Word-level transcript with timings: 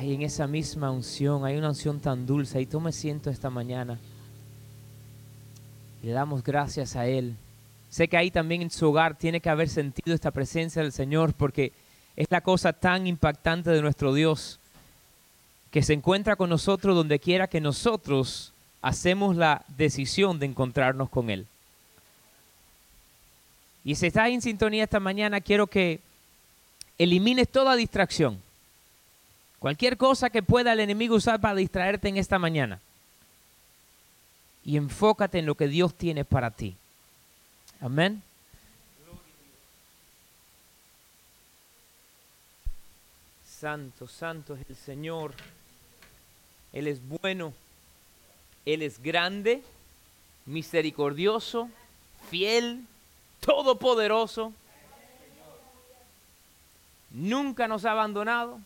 Ahí 0.00 0.14
en 0.14 0.22
esa 0.22 0.46
misma 0.46 0.90
unción, 0.90 1.44
hay 1.44 1.58
una 1.58 1.68
unción 1.68 2.00
tan 2.00 2.24
dulce. 2.24 2.58
Y 2.58 2.64
tú 2.64 2.80
me 2.80 2.90
siento 2.90 3.28
esta 3.28 3.50
mañana. 3.50 3.98
Le 6.02 6.10
damos 6.10 6.42
gracias 6.42 6.96
a 6.96 7.06
Él. 7.06 7.36
Sé 7.90 8.08
que 8.08 8.16
ahí 8.16 8.30
también 8.30 8.62
en 8.62 8.70
su 8.70 8.88
hogar 8.88 9.18
tiene 9.18 9.42
que 9.42 9.50
haber 9.50 9.68
sentido 9.68 10.14
esta 10.14 10.30
presencia 10.30 10.80
del 10.80 10.92
Señor 10.92 11.34
porque 11.34 11.72
es 12.16 12.30
la 12.30 12.40
cosa 12.40 12.72
tan 12.72 13.06
impactante 13.06 13.68
de 13.68 13.82
nuestro 13.82 14.14
Dios 14.14 14.58
que 15.70 15.82
se 15.82 15.92
encuentra 15.92 16.34
con 16.34 16.48
nosotros 16.48 16.96
donde 16.96 17.18
quiera 17.18 17.46
que 17.46 17.60
nosotros 17.60 18.54
hacemos 18.80 19.36
la 19.36 19.66
decisión 19.76 20.38
de 20.38 20.46
encontrarnos 20.46 21.10
con 21.10 21.28
Él. 21.28 21.46
Y 23.84 23.96
si 23.96 24.06
estás 24.06 24.30
en 24.30 24.40
sintonía 24.40 24.84
esta 24.84 24.98
mañana, 24.98 25.42
quiero 25.42 25.66
que 25.66 26.00
elimines 26.96 27.50
toda 27.50 27.76
distracción. 27.76 28.40
Cualquier 29.60 29.98
cosa 29.98 30.30
que 30.30 30.42
pueda 30.42 30.72
el 30.72 30.80
enemigo 30.80 31.14
usar 31.14 31.38
para 31.38 31.54
distraerte 31.54 32.08
en 32.08 32.16
esta 32.16 32.38
mañana. 32.38 32.80
Y 34.64 34.78
enfócate 34.78 35.38
en 35.38 35.46
lo 35.46 35.54
que 35.54 35.68
Dios 35.68 35.94
tiene 35.94 36.24
para 36.24 36.50
ti. 36.50 36.74
Amén. 37.78 38.22
Santo, 43.44 44.08
santo 44.08 44.54
es 44.54 44.70
el 44.70 44.76
Señor. 44.76 45.34
Él 46.72 46.86
es 46.86 47.06
bueno. 47.06 47.52
Él 48.64 48.80
es 48.80 49.02
grande, 49.02 49.62
misericordioso, 50.46 51.68
fiel, 52.30 52.86
todopoderoso. 53.40 54.54
Nunca 57.10 57.68
nos 57.68 57.84
ha 57.84 57.92
abandonado. 57.92 58.58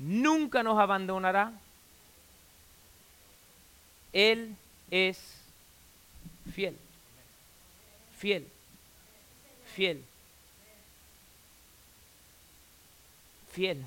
Nunca 0.00 0.62
nos 0.62 0.78
abandonará. 0.78 1.52
Él 4.14 4.56
es 4.90 5.18
fiel. 6.54 6.74
Fiel. 8.16 8.48
Fiel. 9.74 10.02
Fiel. 13.52 13.84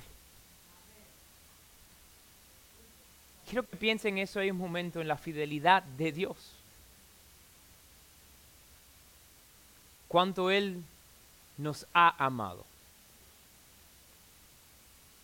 Quiero 3.47 3.67
que 3.67 3.75
piensen 3.75 4.19
eso 4.19 4.39
ahí 4.39 4.51
un 4.51 4.57
momento, 4.57 5.01
en 5.01 5.07
la 5.07 5.17
fidelidad 5.17 5.81
de 5.81 6.11
Dios. 6.11 6.38
Cuánto 10.07 10.51
Él 10.51 10.83
nos 11.57 11.88
ha 11.91 12.23
amado. 12.23 12.66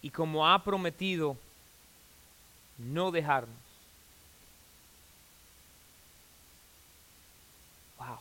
Y 0.02 0.10
como 0.10 0.48
ha 0.48 0.64
prometido 0.64 1.38
no 2.78 3.12
dejarnos. 3.12 3.56
Wow. 7.98 8.20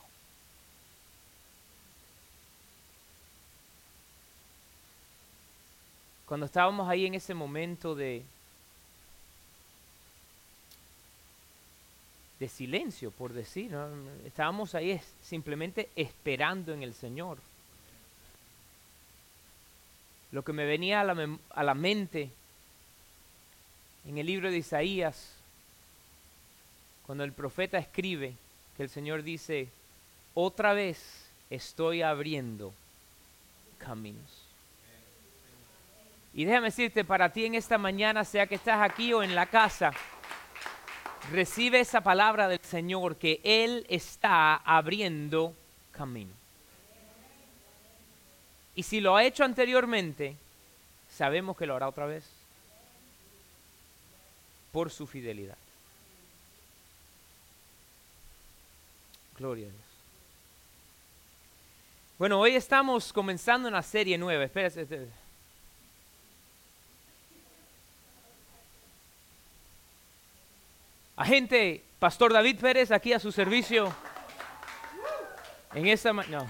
Cuando 6.25 6.45
estábamos 6.45 6.89
ahí 6.89 7.05
en 7.05 7.15
ese 7.15 7.33
momento 7.33 7.95
de 7.95 8.23
de 12.39 12.47
silencio, 12.47 13.11
por 13.11 13.33
decir. 13.33 13.75
Estábamos 14.25 14.73
ahí 14.73 14.99
simplemente 15.21 15.89
esperando 15.95 16.73
en 16.73 16.83
el 16.83 16.93
Señor. 16.93 17.37
Lo 20.31 20.43
que 20.43 20.53
me 20.53 20.65
venía 20.65 21.01
a 21.01 21.03
la, 21.03 21.37
a 21.49 21.63
la 21.63 21.73
mente 21.73 22.29
en 24.05 24.17
el 24.17 24.25
libro 24.25 24.51
de 24.51 24.57
Isaías, 24.57 25.35
cuando 27.05 27.23
el 27.23 27.33
profeta 27.33 27.77
escribe 27.77 28.35
que 28.77 28.83
el 28.83 28.89
Señor 28.89 29.23
dice, 29.23 29.69
otra 30.33 30.73
vez 30.73 31.29
estoy 31.49 32.01
abriendo 32.01 32.73
caminos. 33.77 34.45
Y 36.33 36.45
déjame 36.45 36.67
decirte, 36.67 37.03
para 37.03 37.33
ti 37.33 37.45
en 37.45 37.55
esta 37.55 37.77
mañana, 37.77 38.23
sea 38.23 38.47
que 38.47 38.55
estás 38.55 38.81
aquí 38.81 39.11
o 39.13 39.23
en 39.23 39.33
la 39.33 39.47
casa, 39.47 39.91
recibe 41.31 41.79
esa 41.79 42.01
palabra 42.01 42.47
del 42.47 42.61
Señor 42.61 43.17
que 43.17 43.41
Él 43.43 43.85
está 43.89 44.55
abriendo 44.55 45.55
camino. 45.91 46.38
Y 48.79 48.83
si 48.83 49.01
lo 49.01 49.17
ha 49.17 49.25
hecho 49.25 49.43
anteriormente, 49.43 50.37
sabemos 51.09 51.57
que 51.57 51.65
lo 51.65 51.75
hará 51.75 51.89
otra 51.89 52.05
vez 52.05 52.23
por 54.71 54.89
su 54.89 55.05
fidelidad. 55.05 55.57
Gloria 59.37 59.67
a 59.67 59.69
Dios. 59.69 59.83
Bueno, 62.17 62.39
hoy 62.39 62.55
estamos 62.55 63.11
comenzando 63.11 63.67
una 63.67 63.83
serie 63.83 64.17
nueva. 64.17 64.45
Espérate. 64.45 65.09
Agente 71.17 71.83
Pastor 71.99 72.31
David 72.31 72.61
Pérez, 72.61 72.91
aquí 72.91 73.11
a 73.11 73.19
su 73.19 73.33
servicio. 73.33 73.93
En 75.73 75.85
esta 75.85 76.13
no. 76.13 76.47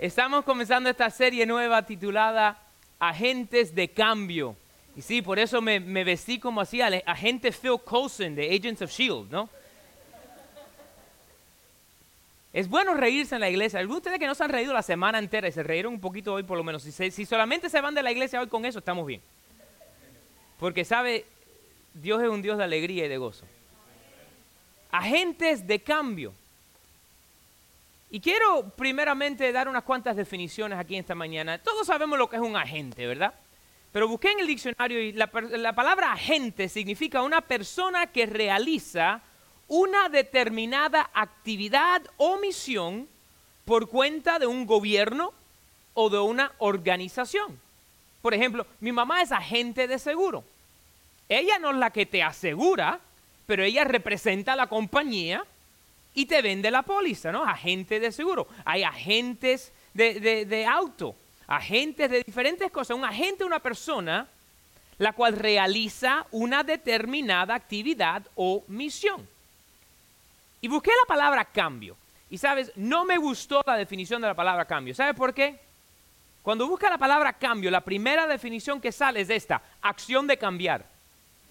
Estamos 0.00 0.46
comenzando 0.46 0.88
esta 0.88 1.10
serie 1.10 1.44
nueva 1.44 1.84
titulada 1.84 2.58
Agentes 2.98 3.74
de 3.74 3.88
Cambio. 3.88 4.56
Y 4.96 5.02
sí, 5.02 5.20
por 5.20 5.38
eso 5.38 5.60
me, 5.60 5.78
vestí 5.78 6.38
como 6.38 6.62
así, 6.62 6.80
agente 6.80 7.52
Phil 7.52 7.78
Coulson 7.84 8.34
de 8.34 8.56
Agents 8.56 8.80
of 8.80 8.90
Shield, 8.90 9.30
¿no? 9.30 9.50
Es 12.50 12.66
bueno 12.66 12.94
reírse 12.94 13.34
en 13.34 13.42
la 13.42 13.50
iglesia. 13.50 13.78
Algunos 13.78 13.96
de 13.96 14.08
ustedes 14.08 14.18
que 14.18 14.26
no 14.26 14.34
se 14.34 14.42
han 14.42 14.48
reído 14.48 14.72
la 14.72 14.80
semana 14.80 15.18
entera 15.18 15.48
y 15.48 15.52
se 15.52 15.62
reíron 15.62 15.92
un 15.92 16.00
poquito 16.00 16.32
hoy 16.32 16.44
por 16.44 16.56
lo 16.56 16.64
menos. 16.64 16.82
Si, 16.82 17.10
si 17.10 17.26
solamente 17.26 17.68
se 17.68 17.82
van 17.82 17.94
de 17.94 18.02
la 18.02 18.10
iglesia 18.10 18.40
hoy 18.40 18.48
con 18.48 18.64
eso, 18.64 18.78
estamos 18.78 19.06
bien. 19.06 19.20
Porque 20.58 20.86
sabe, 20.86 21.26
Dios 21.92 22.22
es 22.22 22.30
un 22.30 22.40
Dios 22.40 22.56
de 22.56 22.64
alegría 22.64 23.04
y 23.04 23.08
de 23.08 23.18
gozo. 23.18 23.44
Agentes 24.90 25.66
de 25.66 25.78
cambio. 25.80 26.32
Y 28.10 28.20
quiero 28.20 28.70
primeramente 28.76 29.52
dar 29.52 29.68
unas 29.68 29.84
cuantas 29.84 30.16
definiciones 30.16 30.78
aquí 30.78 30.96
esta 30.96 31.14
mañana. 31.14 31.58
Todos 31.58 31.86
sabemos 31.86 32.18
lo 32.18 32.28
que 32.28 32.36
es 32.36 32.42
un 32.42 32.56
agente, 32.56 33.06
¿verdad? 33.06 33.32
Pero 33.92 34.08
busqué 34.08 34.32
en 34.32 34.40
el 34.40 34.48
diccionario 34.48 35.00
y 35.00 35.12
la, 35.12 35.30
la 35.32 35.72
palabra 35.74 36.12
agente 36.12 36.68
significa 36.68 37.22
una 37.22 37.40
persona 37.40 38.08
que 38.08 38.26
realiza 38.26 39.22
una 39.68 40.08
determinada 40.08 41.10
actividad 41.14 42.02
o 42.16 42.38
misión 42.38 43.08
por 43.64 43.88
cuenta 43.88 44.40
de 44.40 44.46
un 44.46 44.66
gobierno 44.66 45.32
o 45.94 46.10
de 46.10 46.18
una 46.18 46.52
organización. 46.58 47.60
Por 48.22 48.34
ejemplo, 48.34 48.66
mi 48.80 48.90
mamá 48.90 49.22
es 49.22 49.30
agente 49.30 49.86
de 49.86 50.00
seguro. 50.00 50.42
Ella 51.28 51.60
no 51.60 51.70
es 51.70 51.76
la 51.76 51.90
que 51.90 52.06
te 52.06 52.24
asegura, 52.24 52.98
pero 53.46 53.62
ella 53.62 53.84
representa 53.84 54.54
a 54.54 54.56
la 54.56 54.66
compañía 54.66 55.44
y 56.14 56.26
te 56.26 56.42
vende 56.42 56.70
la 56.70 56.82
póliza, 56.82 57.30
¿no? 57.30 57.44
Agente 57.44 58.00
de 58.00 58.12
seguro. 58.12 58.48
Hay 58.64 58.82
agentes 58.82 59.72
de, 59.94 60.66
auto, 60.68 61.14
agentes 61.46 62.10
de 62.10 62.22
diferentes 62.24 62.70
cosas. 62.70 62.96
Un 62.96 63.04
agente 63.04 63.44
una 63.44 63.60
persona 63.60 64.26
la 64.98 65.12
cual 65.12 65.36
realiza 65.36 66.26
una 66.32 66.62
determinada 66.62 67.54
actividad 67.54 68.22
o 68.34 68.64
misión. 68.68 69.26
Y 70.60 70.68
busqué 70.68 70.90
la 70.90 71.06
palabra 71.06 71.44
cambio. 71.44 71.96
Y 72.28 72.38
sabes, 72.38 72.70
no 72.76 73.04
me 73.04 73.16
gustó 73.16 73.62
la 73.66 73.76
definición 73.76 74.20
de 74.20 74.28
la 74.28 74.34
palabra 74.34 74.66
cambio. 74.66 74.94
¿Sabes 74.94 75.16
por 75.16 75.32
qué? 75.32 75.58
Cuando 76.42 76.68
busca 76.68 76.90
la 76.90 76.98
palabra 76.98 77.32
cambio, 77.32 77.70
la 77.70 77.80
primera 77.80 78.26
definición 78.26 78.80
que 78.80 78.92
sale 78.92 79.20
es 79.20 79.30
esta, 79.30 79.62
acción 79.82 80.26
de 80.26 80.36
cambiar. 80.36 80.84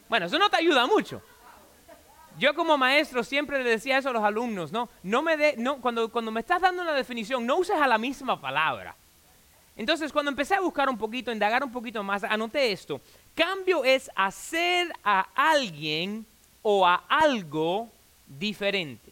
Bueno, 0.07 0.25
eso 0.25 0.39
no 0.39 0.49
te 0.49 0.57
ayuda 0.57 0.87
mucho. 0.87 1.21
Yo 2.39 2.53
como 2.55 2.77
maestro 2.77 3.21
siempre 3.21 3.61
le 3.61 3.69
decía 3.69 3.97
eso 3.97 4.09
a 4.09 4.13
los 4.13 4.23
alumnos, 4.23 4.71
¿no? 4.71 4.87
No 5.03 5.21
me 5.21 5.35
de, 5.35 5.55
no, 5.57 5.81
cuando, 5.81 6.09
cuando 6.09 6.31
me 6.31 6.39
estás 6.39 6.61
dando 6.61 6.81
una 6.81 6.93
definición, 6.93 7.45
no 7.45 7.57
uses 7.57 7.75
a 7.75 7.85
la 7.85 7.97
misma 7.97 8.39
palabra. 8.39 8.95
Entonces, 9.75 10.13
cuando 10.13 10.31
empecé 10.31 10.55
a 10.55 10.61
buscar 10.61 10.89
un 10.89 10.97
poquito, 10.97 11.33
indagar 11.33 11.65
un 11.65 11.71
poquito 11.71 12.01
más, 12.01 12.23
anoté 12.23 12.71
esto. 12.71 13.01
Cambio 13.35 13.83
es 13.83 14.09
hacer 14.15 14.93
a 15.03 15.27
alguien 15.35 16.25
o 16.61 16.87
a 16.87 17.03
algo 17.09 17.89
diferente. 18.25 19.11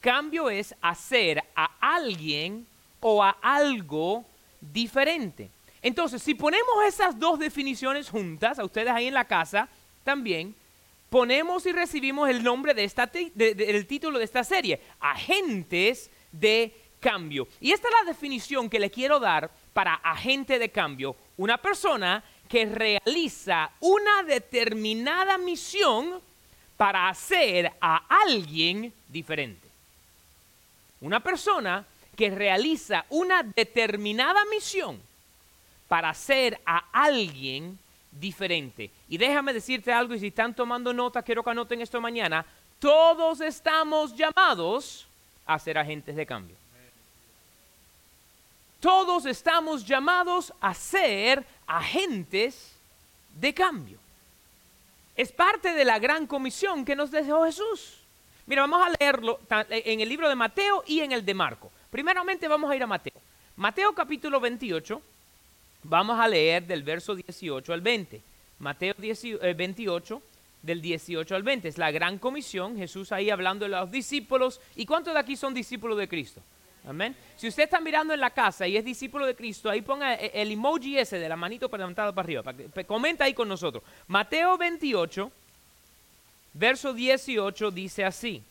Cambio 0.00 0.50
es 0.50 0.74
hacer 0.82 1.42
a 1.54 1.70
alguien 1.80 2.66
o 3.00 3.24
a 3.24 3.36
algo 3.40 4.22
diferente. 4.60 5.48
Entonces, 5.80 6.22
si 6.22 6.34
ponemos 6.34 6.84
esas 6.86 7.18
dos 7.18 7.38
definiciones 7.38 8.10
juntas, 8.10 8.58
a 8.58 8.64
ustedes 8.64 8.90
ahí 8.90 9.06
en 9.06 9.14
la 9.14 9.24
casa, 9.24 9.66
también 10.04 10.54
ponemos 11.10 11.66
y 11.66 11.72
recibimos 11.72 12.28
el 12.28 12.42
nombre 12.42 12.74
de 12.74 12.84
esta 12.84 13.06
del 13.06 13.86
título 13.86 14.18
de 14.18 14.24
esta 14.24 14.44
serie, 14.44 14.80
agentes 15.00 16.10
de 16.32 16.74
cambio. 17.00 17.48
Y 17.60 17.72
esta 17.72 17.88
es 17.88 17.94
la 18.04 18.12
definición 18.12 18.68
que 18.68 18.80
le 18.80 18.90
quiero 18.90 19.20
dar 19.20 19.50
para 19.72 19.94
agente 19.94 20.58
de 20.58 20.70
cambio. 20.70 21.16
Una 21.36 21.58
persona 21.58 22.22
que 22.48 22.66
realiza 22.66 23.70
una 23.80 24.22
determinada 24.22 25.38
misión 25.38 26.20
para 26.76 27.08
hacer 27.08 27.72
a 27.80 28.22
alguien 28.22 28.92
diferente. 29.08 29.66
Una 31.00 31.20
persona 31.20 31.84
que 32.16 32.30
realiza 32.30 33.04
una 33.10 33.42
determinada 33.42 34.44
misión 34.46 35.00
para 35.88 36.10
hacer 36.10 36.60
a 36.64 36.84
alguien 36.92 37.78
diferente. 38.20 38.90
Y 39.08 39.18
déjame 39.18 39.52
decirte 39.52 39.92
algo, 39.92 40.14
y 40.14 40.20
si 40.20 40.28
están 40.28 40.54
tomando 40.54 40.92
nota, 40.92 41.22
quiero 41.22 41.42
que 41.42 41.50
anoten 41.50 41.80
esto 41.80 42.00
mañana, 42.00 42.44
todos 42.78 43.40
estamos 43.40 44.14
llamados 44.16 45.06
a 45.46 45.58
ser 45.58 45.78
agentes 45.78 46.16
de 46.16 46.26
cambio. 46.26 46.56
Todos 48.80 49.26
estamos 49.26 49.86
llamados 49.86 50.52
a 50.60 50.74
ser 50.74 51.44
agentes 51.66 52.72
de 53.40 53.54
cambio. 53.54 53.98
Es 55.16 55.32
parte 55.32 55.72
de 55.72 55.84
la 55.84 55.98
gran 55.98 56.26
comisión 56.26 56.84
que 56.84 56.94
nos 56.94 57.10
dejó 57.10 57.44
Jesús. 57.46 57.98
Mira, 58.46 58.62
vamos 58.62 58.86
a 58.86 58.90
leerlo 59.00 59.40
en 59.70 60.00
el 60.00 60.08
libro 60.08 60.28
de 60.28 60.34
Mateo 60.34 60.84
y 60.86 61.00
en 61.00 61.12
el 61.12 61.24
de 61.24 61.34
Marco. 61.34 61.72
Primeramente 61.90 62.46
vamos 62.46 62.70
a 62.70 62.76
ir 62.76 62.82
a 62.82 62.86
Mateo. 62.86 63.14
Mateo 63.56 63.94
capítulo 63.94 64.38
28, 64.38 65.00
vamos 65.88 66.18
a 66.18 66.28
leer 66.28 66.66
del 66.66 66.82
verso 66.82 67.14
18 67.14 67.72
al 67.72 67.80
20. 67.80 68.20
Mateo 68.58 68.94
28, 68.98 70.16
eh, 70.16 70.20
del 70.62 70.80
18 70.80 71.34
al 71.34 71.42
20. 71.42 71.68
Es 71.68 71.78
la 71.78 71.90
gran 71.90 72.18
comisión, 72.18 72.76
Jesús 72.76 73.12
ahí 73.12 73.30
hablando 73.30 73.64
de 73.64 73.70
los 73.70 73.90
discípulos. 73.90 74.60
¿Y 74.74 74.86
cuántos 74.86 75.14
de 75.14 75.20
aquí 75.20 75.36
son 75.36 75.54
discípulos 75.54 75.98
de 75.98 76.08
Cristo? 76.08 76.40
Amén. 76.88 77.16
Si 77.36 77.48
usted 77.48 77.64
está 77.64 77.80
mirando 77.80 78.14
en 78.14 78.20
la 78.20 78.30
casa 78.30 78.66
y 78.66 78.76
es 78.76 78.84
discípulo 78.84 79.26
de 79.26 79.34
Cristo, 79.34 79.68
ahí 79.68 79.82
ponga 79.82 80.14
e, 80.14 80.30
el 80.34 80.52
emoji 80.52 80.98
ese 80.98 81.18
de 81.18 81.28
la 81.28 81.36
manito 81.36 81.68
levantado 81.68 82.14
para 82.14 82.26
arriba. 82.26 82.54
comenta 82.86 83.24
ahí 83.24 83.34
con 83.34 83.48
nosotros. 83.48 83.82
Mateo 84.06 84.56
28, 84.56 85.30
verso 86.54 86.92
18 86.92 87.70
dice 87.72 88.04
así. 88.04 88.42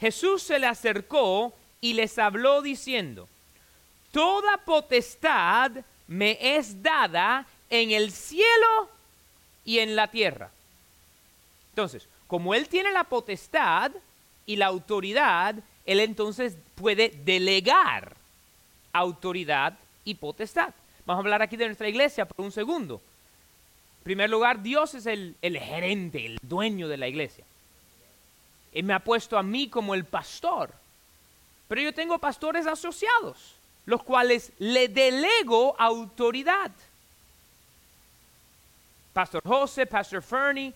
Jesús 0.00 0.42
se 0.42 0.58
le 0.58 0.66
acercó 0.66 1.52
y 1.80 1.92
les 1.92 2.18
habló 2.18 2.62
diciendo, 2.62 3.28
Toda 4.12 4.58
potestad 4.58 5.72
me 6.06 6.38
es 6.40 6.80
dada 6.80 7.44
en 7.68 7.90
el 7.90 8.12
cielo 8.12 8.88
y 9.64 9.80
en 9.80 9.96
la 9.96 10.08
tierra. 10.08 10.50
Entonces, 11.70 12.06
como 12.28 12.54
Él 12.54 12.68
tiene 12.68 12.92
la 12.92 13.04
potestad 13.04 13.90
y 14.46 14.56
la 14.56 14.66
autoridad, 14.66 15.56
él 15.84 16.00
entonces 16.00 16.56
puede 16.74 17.10
delegar 17.24 18.16
autoridad 18.92 19.78
y 20.04 20.14
potestad. 20.14 20.72
Vamos 21.06 21.22
a 21.22 21.24
hablar 21.24 21.42
aquí 21.42 21.56
de 21.56 21.66
nuestra 21.66 21.88
iglesia 21.88 22.24
por 22.24 22.44
un 22.44 22.52
segundo. 22.52 23.00
En 23.98 24.04
primer 24.04 24.30
lugar, 24.30 24.62
Dios 24.62 24.94
es 24.94 25.06
el, 25.06 25.36
gerente, 25.42 26.26
el 26.26 26.38
dueño 26.42 26.88
de 26.88 26.96
la 26.96 27.08
iglesia. 27.08 27.44
Él 28.72 28.84
me 28.84 28.94
ha 28.94 29.00
puesto 29.00 29.38
a 29.38 29.42
mí 29.42 29.68
como 29.68 29.94
el 29.94 30.04
pastor. 30.04 30.72
Pero 31.68 31.80
yo 31.80 31.94
tengo 31.94 32.18
pastores 32.18 32.66
asociados, 32.66 33.54
los 33.86 34.02
cuales 34.02 34.52
le 34.58 34.88
delego 34.88 35.74
autoridad. 35.78 36.70
Pastor 39.12 39.42
José, 39.44 39.86
Pastor 39.86 40.22
Fernie, 40.22 40.72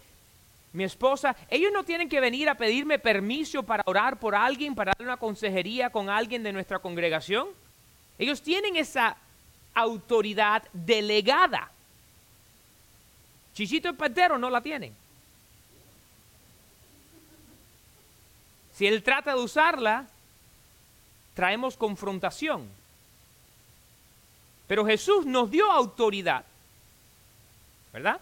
mi 0.72 0.84
esposa, 0.84 1.34
ellos 1.48 1.72
no 1.72 1.84
tienen 1.84 2.08
que 2.08 2.20
venir 2.20 2.48
a 2.48 2.54
pedirme 2.54 2.98
permiso 2.98 3.62
para 3.62 3.82
orar 3.86 4.18
por 4.18 4.34
alguien, 4.34 4.74
para 4.74 4.92
dar 4.96 5.06
una 5.06 5.16
consejería 5.16 5.88
con 5.88 6.10
alguien 6.10 6.42
de 6.42 6.52
nuestra 6.52 6.78
congregación. 6.78 7.48
Ellos 8.18 8.42
tienen 8.42 8.76
esa 8.76 9.16
autoridad 9.72 10.64
delegada. 10.72 11.70
Chichito 13.54 13.88
el 13.88 13.94
Pantero 13.94 14.36
no 14.36 14.50
la 14.50 14.60
tienen. 14.60 14.94
Si 18.74 18.86
él 18.86 19.02
trata 19.02 19.34
de 19.34 19.40
usarla, 19.40 20.06
traemos 21.32 21.78
confrontación. 21.78 22.68
Pero 24.66 24.84
Jesús 24.84 25.24
nos 25.26 25.50
dio 25.50 25.70
autoridad, 25.70 26.44
¿verdad? 27.92 28.20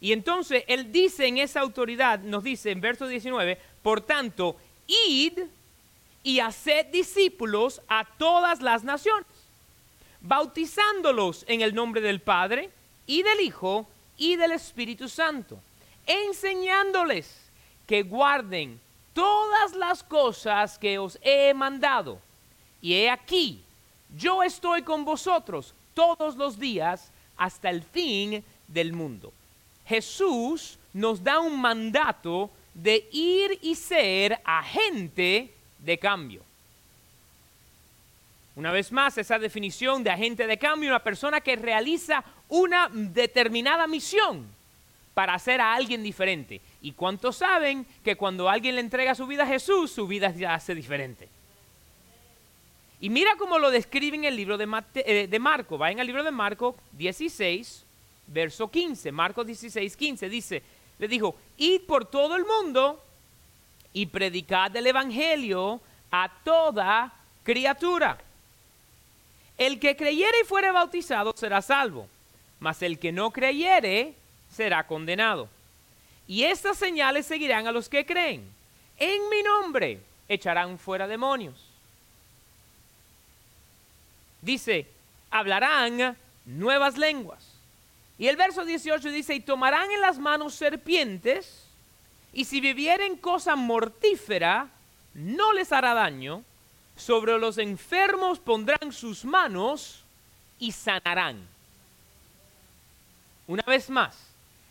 Y 0.00 0.12
entonces 0.12 0.64
Él 0.66 0.92
dice 0.92 1.26
en 1.26 1.38
esa 1.38 1.60
autoridad, 1.60 2.20
nos 2.20 2.44
dice 2.44 2.70
en 2.70 2.80
verso 2.80 3.06
19, 3.06 3.58
por 3.82 4.00
tanto, 4.00 4.56
id 4.86 5.38
y 6.22 6.40
haced 6.40 6.86
discípulos 6.86 7.80
a 7.88 8.04
todas 8.04 8.60
las 8.60 8.84
naciones, 8.84 9.26
bautizándolos 10.20 11.44
en 11.48 11.60
el 11.60 11.74
nombre 11.74 12.00
del 12.00 12.20
Padre 12.20 12.70
y 13.06 13.22
del 13.22 13.40
Hijo 13.40 13.86
y 14.18 14.36
del 14.36 14.52
Espíritu 14.52 15.08
Santo, 15.08 15.58
enseñándoles 16.06 17.44
que 17.86 18.02
guarden 18.02 18.80
todas 19.14 19.74
las 19.74 20.02
cosas 20.02 20.78
que 20.78 20.98
os 20.98 21.18
he 21.22 21.54
mandado. 21.54 22.20
Y 22.82 22.94
he 22.94 23.08
aquí, 23.08 23.63
yo 24.16 24.42
estoy 24.42 24.82
con 24.82 25.04
vosotros 25.04 25.74
todos 25.94 26.36
los 26.36 26.58
días 26.58 27.10
hasta 27.36 27.70
el 27.70 27.82
fin 27.82 28.44
del 28.68 28.92
mundo. 28.92 29.32
Jesús 29.86 30.78
nos 30.92 31.22
da 31.22 31.40
un 31.40 31.60
mandato 31.60 32.50
de 32.72 33.08
ir 33.12 33.58
y 33.62 33.74
ser 33.74 34.40
agente 34.44 35.52
de 35.78 35.98
cambio. 35.98 36.42
Una 38.56 38.70
vez 38.70 38.92
más, 38.92 39.18
esa 39.18 39.38
definición 39.38 40.04
de 40.04 40.10
agente 40.10 40.46
de 40.46 40.58
cambio, 40.58 40.90
una 40.90 41.02
persona 41.02 41.40
que 41.40 41.56
realiza 41.56 42.24
una 42.48 42.88
determinada 42.88 43.86
misión 43.86 44.46
para 45.12 45.34
hacer 45.34 45.60
a 45.60 45.74
alguien 45.74 46.02
diferente. 46.02 46.60
¿Y 46.80 46.92
cuántos 46.92 47.36
saben 47.36 47.84
que 48.04 48.16
cuando 48.16 48.48
alguien 48.48 48.76
le 48.76 48.80
entrega 48.80 49.14
su 49.14 49.26
vida 49.26 49.42
a 49.42 49.48
Jesús, 49.48 49.90
su 49.90 50.06
vida 50.06 50.32
se 50.32 50.46
hace 50.46 50.74
diferente? 50.74 51.28
Y 53.04 53.10
mira 53.10 53.36
cómo 53.36 53.58
lo 53.58 53.70
describe 53.70 54.16
en 54.16 54.24
el 54.24 54.34
libro 54.34 54.56
de, 54.56 54.66
eh, 54.94 55.26
de 55.28 55.38
Marco. 55.38 55.76
Va 55.76 55.90
en 55.90 55.98
el 55.98 56.06
libro 56.06 56.24
de 56.24 56.30
Marco 56.30 56.74
16, 56.92 57.84
verso 58.28 58.70
15, 58.70 59.12
Marcos 59.12 59.46
16, 59.46 59.94
15, 59.94 60.28
dice, 60.30 60.62
le 60.98 61.06
dijo, 61.06 61.36
id 61.58 61.82
por 61.82 62.06
todo 62.06 62.34
el 62.34 62.46
mundo 62.46 62.98
y 63.92 64.06
predicad 64.06 64.74
el 64.74 64.86
Evangelio 64.86 65.82
a 66.10 66.32
toda 66.44 67.12
criatura. 67.42 68.16
El 69.58 69.78
que 69.78 69.96
creyere 69.96 70.40
y 70.42 70.46
fuere 70.46 70.70
bautizado 70.70 71.34
será 71.36 71.60
salvo, 71.60 72.08
mas 72.58 72.80
el 72.80 72.98
que 72.98 73.12
no 73.12 73.32
creyere 73.32 74.14
será 74.50 74.86
condenado. 74.86 75.50
Y 76.26 76.44
estas 76.44 76.78
señales 76.78 77.26
seguirán 77.26 77.66
a 77.66 77.72
los 77.72 77.90
que 77.90 78.06
creen. 78.06 78.50
En 78.96 79.28
mi 79.28 79.42
nombre 79.42 80.00
echarán 80.26 80.78
fuera 80.78 81.06
demonios. 81.06 81.73
Dice, 84.44 84.86
hablarán 85.30 86.16
nuevas 86.44 86.98
lenguas 86.98 87.54
y 88.18 88.28
el 88.28 88.36
verso 88.36 88.64
18 88.64 89.10
dice, 89.10 89.34
y 89.34 89.40
tomarán 89.40 89.90
en 89.90 90.00
las 90.00 90.18
manos 90.18 90.54
serpientes, 90.54 91.66
y 92.32 92.44
si 92.44 92.60
vivieren 92.60 93.16
cosa 93.16 93.56
mortífera, 93.56 94.68
no 95.14 95.52
les 95.52 95.72
hará 95.72 95.94
daño. 95.94 96.42
Sobre 96.96 97.38
los 97.38 97.58
enfermos 97.58 98.38
pondrán 98.38 98.92
sus 98.92 99.24
manos 99.24 100.04
y 100.60 100.70
sanarán. 100.70 101.44
Una 103.48 103.64
vez 103.64 103.90
más, 103.90 104.16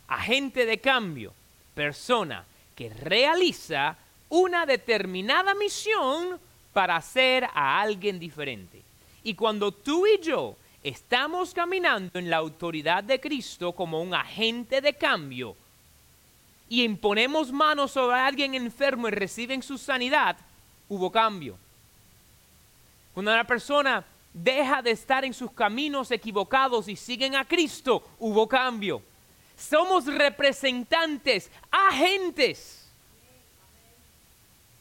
agente 0.08 0.64
de 0.64 0.78
cambio, 0.78 1.34
persona 1.74 2.44
que 2.74 2.88
realiza 2.88 3.96
una 4.30 4.64
determinada 4.64 5.54
misión 5.54 6.40
para 6.72 6.96
hacer 6.96 7.44
a 7.44 7.80
alguien 7.80 8.18
diferente. 8.18 8.82
Y 9.24 9.34
cuando 9.34 9.72
tú 9.72 10.06
y 10.06 10.20
yo 10.20 10.54
estamos 10.82 11.54
caminando 11.54 12.18
en 12.18 12.28
la 12.28 12.36
autoridad 12.36 13.02
de 13.02 13.18
Cristo 13.18 13.72
como 13.72 14.02
un 14.02 14.14
agente 14.14 14.82
de 14.82 14.92
cambio 14.92 15.56
y 16.68 16.84
imponemos 16.84 17.50
manos 17.50 17.92
sobre 17.92 18.16
alguien 18.16 18.54
enfermo 18.54 19.08
y 19.08 19.12
reciben 19.12 19.62
su 19.62 19.78
sanidad, 19.78 20.36
hubo 20.90 21.10
cambio. 21.10 21.56
Cuando 23.14 23.32
una 23.32 23.44
persona 23.44 24.04
deja 24.34 24.82
de 24.82 24.90
estar 24.90 25.24
en 25.24 25.32
sus 25.32 25.52
caminos 25.52 26.10
equivocados 26.10 26.86
y 26.88 26.96
siguen 26.96 27.34
a 27.34 27.46
Cristo, 27.46 28.06
hubo 28.18 28.46
cambio. 28.46 29.00
Somos 29.56 30.04
representantes, 30.04 31.50
agentes, 31.70 32.90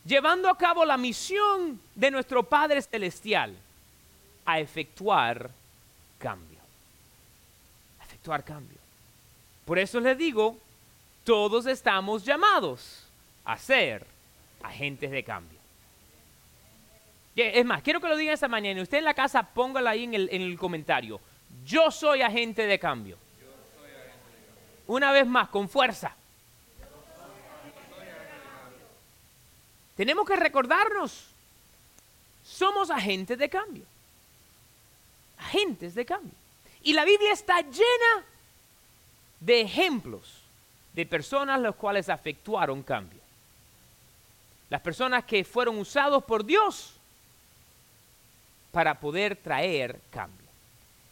llevando 0.04 0.50
a 0.50 0.58
cabo 0.58 0.84
la 0.84 0.98
misión 0.98 1.80
de 1.96 2.12
nuestro 2.12 2.44
Padre 2.44 2.82
Celestial 2.82 3.56
a 4.46 4.60
efectuar 4.60 5.50
cambio. 6.20 6.60
Efectuar 8.04 8.44
cambio. 8.44 8.78
Por 9.66 9.80
eso 9.80 10.00
les 10.00 10.18
digo, 10.18 10.58
todos 11.24 11.66
estamos 11.66 12.26
llamados 12.26 13.06
a 13.46 13.58
ser 13.58 14.06
agentes 14.62 15.12
de 15.12 15.24
cambio. 15.24 15.60
Es 17.36 17.66
más, 17.66 17.82
quiero 17.82 18.00
que 18.00 18.08
lo 18.08 18.16
digan 18.16 18.34
esta 18.34 18.48
mañana. 18.48 18.82
Usted 18.82 19.00
en 19.00 19.06
la 19.06 19.14
casa 19.14 19.42
póngala 19.44 19.92
ahí 19.92 20.04
en 20.04 20.14
el, 20.14 20.30
en 20.32 20.42
el 20.42 20.58
comentario. 20.58 21.20
Yo 21.66 21.90
soy 21.90 22.22
agente 22.22 22.68
de 22.68 22.78
cambio. 22.78 23.18
Una 24.86 25.12
vez 25.12 25.26
más, 25.26 25.50
con 25.50 25.70
fuerza. 25.70 26.16
Tenemos 29.96 30.28
que 30.28 30.36
recordarnos, 30.36 31.28
somos 32.44 32.90
agentes 32.90 33.38
de 33.38 33.50
cambio. 33.50 33.86
Agentes 35.46 35.96
de 35.96 36.06
cambio. 36.06 36.34
Y 36.82 36.94
la 36.94 37.06
Biblia 37.06 37.32
está 37.32 37.62
llena 37.62 38.26
de 39.40 39.62
ejemplos 39.62 40.44
de 40.94 41.06
personas 41.06 41.60
los 41.60 41.76
cuales 41.76 42.10
efectuaron 42.10 42.84
cambio. 42.84 43.20
Las 44.70 44.82
personas 44.82 45.24
que 45.26 45.44
fueron 45.44 45.78
usados 45.78 46.24
por 46.24 46.46
Dios 46.46 46.94
para 48.72 49.00
poder 49.00 49.36
traer 49.36 50.00
cambio. 50.10 50.44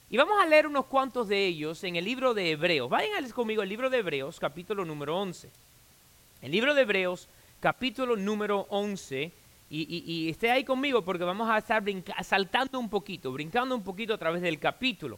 Y 0.10 0.18
vamos 0.18 0.42
a 0.42 0.46
leer 0.46 0.68
unos 0.68 0.88
cuantos 0.88 1.28
de 1.28 1.46
ellos 1.46 1.84
en 1.84 1.96
el 1.96 2.04
libro 2.04 2.34
de 2.34 2.52
Hebreos. 2.52 2.90
Vayan 2.90 3.30
conmigo 3.30 3.62
al 3.62 3.70
libro 3.70 3.90
de 3.90 4.00
Hebreos, 4.00 4.40
capítulo 4.40 4.84
número 4.84 5.18
11. 5.18 5.50
El 6.42 6.52
libro 6.52 6.74
de 6.74 6.82
Hebreos, 6.82 7.28
capítulo 7.60 8.16
número 8.18 8.66
11. 8.70 9.32
Y, 9.74 10.30
esté 10.30 10.52
ahí 10.52 10.66
conmigo 10.66 11.02
porque 11.02 11.24
vamos 11.24 11.50
a 11.50 11.58
estar 11.58 11.82
saltando 12.24 12.78
un 12.78 12.90
poquito, 12.90 13.32
brincando 13.32 13.74
un 13.74 13.84
poquito 13.84 14.14
a 14.14 14.18
través 14.18 14.42
del 14.42 14.60
capítulo. 14.60 15.18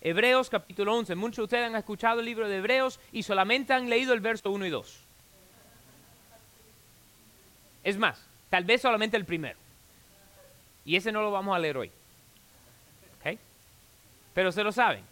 Hebreos 0.00 0.48
capítulo 0.48 0.94
11. 0.94 1.16
Muchos 1.16 1.36
de 1.38 1.42
ustedes 1.42 1.66
han 1.66 1.74
escuchado 1.74 2.20
el 2.20 2.26
libro 2.26 2.48
de 2.48 2.58
Hebreos 2.58 3.00
y 3.10 3.24
solamente 3.24 3.72
han 3.72 3.90
leído 3.90 4.14
el 4.14 4.20
verso 4.20 4.52
1 4.52 4.66
y 4.66 4.70
2. 4.70 5.00
Es 7.82 7.98
más, 7.98 8.24
tal 8.48 8.62
vez 8.62 8.82
solamente 8.82 9.16
el 9.16 9.24
primero. 9.24 9.58
Y 10.84 10.94
ese 10.94 11.10
no 11.10 11.20
lo 11.20 11.32
vamos 11.32 11.56
a 11.56 11.58
leer 11.58 11.78
hoy. 11.78 11.90
Pero 14.32 14.52
se 14.52 14.62
lo 14.62 14.70
saben. 14.70 15.02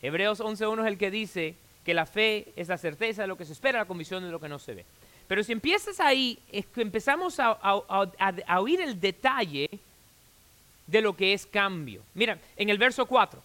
Hebreos 0.00 0.40
11.1 0.40 0.80
es 0.80 0.86
el 0.86 0.96
que 0.96 1.10
dice 1.10 1.54
que 1.84 1.92
la 1.92 2.06
fe 2.06 2.54
es 2.56 2.68
la 2.68 2.78
certeza 2.78 3.20
de 3.20 3.28
lo 3.28 3.36
que 3.36 3.44
se 3.44 3.52
espera, 3.52 3.80
la 3.80 3.84
convicción 3.84 4.24
de 4.24 4.30
lo 4.30 4.40
que 4.40 4.48
no 4.48 4.58
se 4.58 4.72
ve. 4.72 4.86
Pero 5.26 5.42
si 5.42 5.52
empiezas 5.52 6.00
ahí, 6.00 6.38
empezamos 6.76 7.40
a, 7.40 7.52
a 7.52 8.60
oír 8.60 8.80
el 8.80 9.00
detalle 9.00 9.68
de 10.86 11.00
lo 11.00 11.16
que 11.16 11.32
es 11.32 11.46
cambio. 11.46 12.02
Mira, 12.14 12.38
en 12.56 12.68
el 12.68 12.78
verso 12.78 13.06
4, 13.06 13.40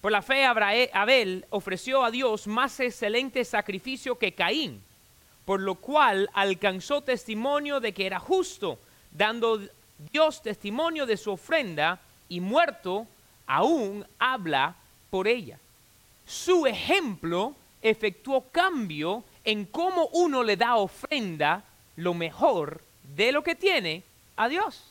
por 0.00 0.12
la 0.12 0.22
fe 0.22 0.44
Abel 0.44 1.44
ofreció 1.50 2.04
a 2.04 2.10
Dios 2.10 2.46
más 2.46 2.78
excelente 2.78 3.44
sacrificio 3.44 4.16
que 4.16 4.32
Caín, 4.32 4.80
por 5.44 5.60
lo 5.60 5.74
cual 5.74 6.30
alcanzó 6.34 7.00
testimonio 7.00 7.80
de 7.80 7.92
que 7.92 8.06
era 8.06 8.20
justo, 8.20 8.78
dando 9.10 9.60
Dios 10.12 10.42
testimonio 10.42 11.04
de 11.04 11.16
su 11.16 11.32
ofrenda 11.32 12.00
y 12.28 12.40
muerto 12.40 13.06
aún 13.46 14.06
habla 14.20 14.76
por 15.10 15.26
ella. 15.26 15.58
Su 16.26 16.66
ejemplo 16.66 17.56
efectuó 17.82 18.42
cambio 18.52 19.24
en 19.48 19.64
cómo 19.64 20.08
uno 20.08 20.42
le 20.44 20.58
da 20.58 20.76
ofrenda 20.76 21.64
lo 21.96 22.12
mejor 22.12 22.82
de 23.16 23.32
lo 23.32 23.42
que 23.42 23.54
tiene 23.54 24.02
a 24.36 24.46
Dios. 24.46 24.84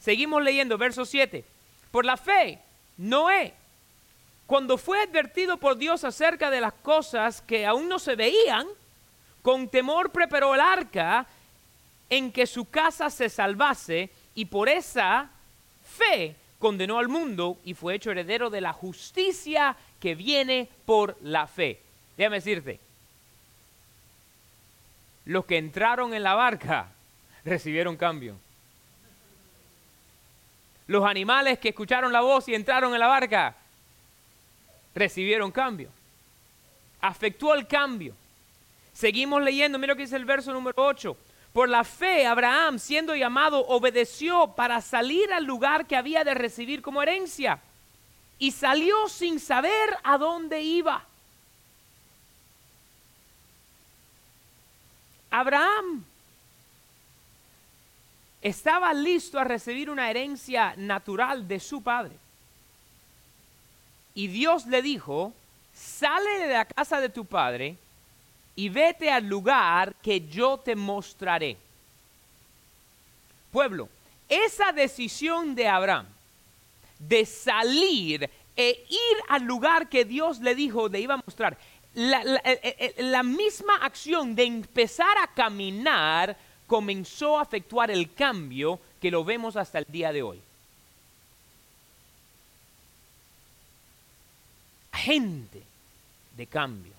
Seguimos 0.00 0.42
leyendo 0.42 0.76
verso 0.76 1.04
7. 1.04 1.44
Por 1.92 2.04
la 2.04 2.16
fe, 2.16 2.58
Noé, 2.96 3.54
cuando 4.44 4.76
fue 4.76 5.00
advertido 5.00 5.58
por 5.58 5.76
Dios 5.76 6.02
acerca 6.02 6.50
de 6.50 6.60
las 6.60 6.72
cosas 6.72 7.40
que 7.42 7.64
aún 7.64 7.88
no 7.88 8.00
se 8.00 8.16
veían, 8.16 8.66
con 9.40 9.68
temor 9.68 10.10
preparó 10.10 10.56
el 10.56 10.60
arca 10.62 11.24
en 12.10 12.32
que 12.32 12.48
su 12.48 12.68
casa 12.68 13.08
se 13.08 13.28
salvase 13.28 14.10
y 14.34 14.46
por 14.46 14.68
esa 14.68 15.30
fe 15.96 16.34
condenó 16.58 16.98
al 16.98 17.06
mundo 17.06 17.58
y 17.64 17.74
fue 17.74 17.94
hecho 17.94 18.10
heredero 18.10 18.50
de 18.50 18.62
la 18.62 18.72
justicia 18.72 19.76
que 20.00 20.16
viene 20.16 20.68
por 20.84 21.16
la 21.22 21.46
fe. 21.46 21.80
Déjame 22.16 22.38
decirte, 22.38 22.80
los 25.26 25.44
que 25.44 25.58
entraron 25.58 26.14
en 26.14 26.22
la 26.22 26.34
barca 26.34 26.88
recibieron 27.44 27.96
cambio. 27.96 28.36
Los 30.86 31.04
animales 31.04 31.58
que 31.58 31.70
escucharon 31.70 32.12
la 32.12 32.20
voz 32.20 32.48
y 32.48 32.54
entraron 32.54 32.94
en 32.94 33.00
la 33.00 33.08
barca 33.08 33.56
recibieron 34.94 35.50
cambio. 35.50 35.90
Afectuó 37.00 37.54
el 37.54 37.66
cambio. 37.66 38.14
Seguimos 38.94 39.42
leyendo, 39.42 39.78
mira 39.78 39.92
lo 39.92 39.96
que 39.96 40.04
dice 40.04 40.16
el 40.16 40.24
verso 40.24 40.52
número 40.52 40.74
8. 40.76 41.16
Por 41.52 41.68
la 41.68 41.84
fe, 41.84 42.26
Abraham, 42.26 42.78
siendo 42.78 43.16
llamado, 43.16 43.66
obedeció 43.66 44.52
para 44.54 44.80
salir 44.80 45.32
al 45.32 45.44
lugar 45.44 45.86
que 45.86 45.96
había 45.96 46.22
de 46.22 46.34
recibir 46.34 46.82
como 46.82 47.02
herencia. 47.02 47.58
Y 48.38 48.52
salió 48.52 49.08
sin 49.08 49.40
saber 49.40 49.96
a 50.04 50.18
dónde 50.18 50.62
iba. 50.62 51.04
Abraham 55.36 56.02
estaba 58.40 58.94
listo 58.94 59.38
a 59.38 59.44
recibir 59.44 59.90
una 59.90 60.08
herencia 60.08 60.72
natural 60.78 61.46
de 61.46 61.60
su 61.60 61.82
padre. 61.82 62.16
Y 64.14 64.28
Dios 64.28 64.64
le 64.64 64.80
dijo, 64.80 65.34
sale 65.74 66.38
de 66.38 66.54
la 66.54 66.64
casa 66.64 67.02
de 67.02 67.10
tu 67.10 67.26
padre 67.26 67.76
y 68.54 68.70
vete 68.70 69.10
al 69.10 69.26
lugar 69.26 69.94
que 69.96 70.26
yo 70.26 70.56
te 70.56 70.74
mostraré. 70.74 71.58
Pueblo, 73.52 73.90
esa 74.30 74.72
decisión 74.72 75.54
de 75.54 75.68
Abraham 75.68 76.06
de 76.98 77.26
salir 77.26 78.30
e 78.56 78.86
ir 78.88 79.16
al 79.28 79.42
lugar 79.42 79.90
que 79.90 80.06
Dios 80.06 80.40
le 80.40 80.54
dijo 80.54 80.88
de 80.88 81.00
iba 81.00 81.12
a 81.12 81.22
mostrar, 81.26 81.58
la, 81.96 82.22
la, 82.98 83.22
misma 83.22 83.76
acción 83.76 84.34
de 84.36 84.44
empezar 84.44 85.16
a 85.16 85.28
caminar 85.28 86.36
comenzó 86.66 87.38
a 87.38 87.42
efectuar 87.42 87.90
el 87.90 88.12
cambio 88.12 88.78
que 89.00 89.10
lo 89.10 89.24
vemos 89.24 89.56
hasta 89.56 89.78
el 89.78 89.86
día 89.88 90.12
de 90.12 90.22
hoy. 90.22 90.42
Gente 94.92 95.62
de 96.36 96.46
cambio. 96.46 96.92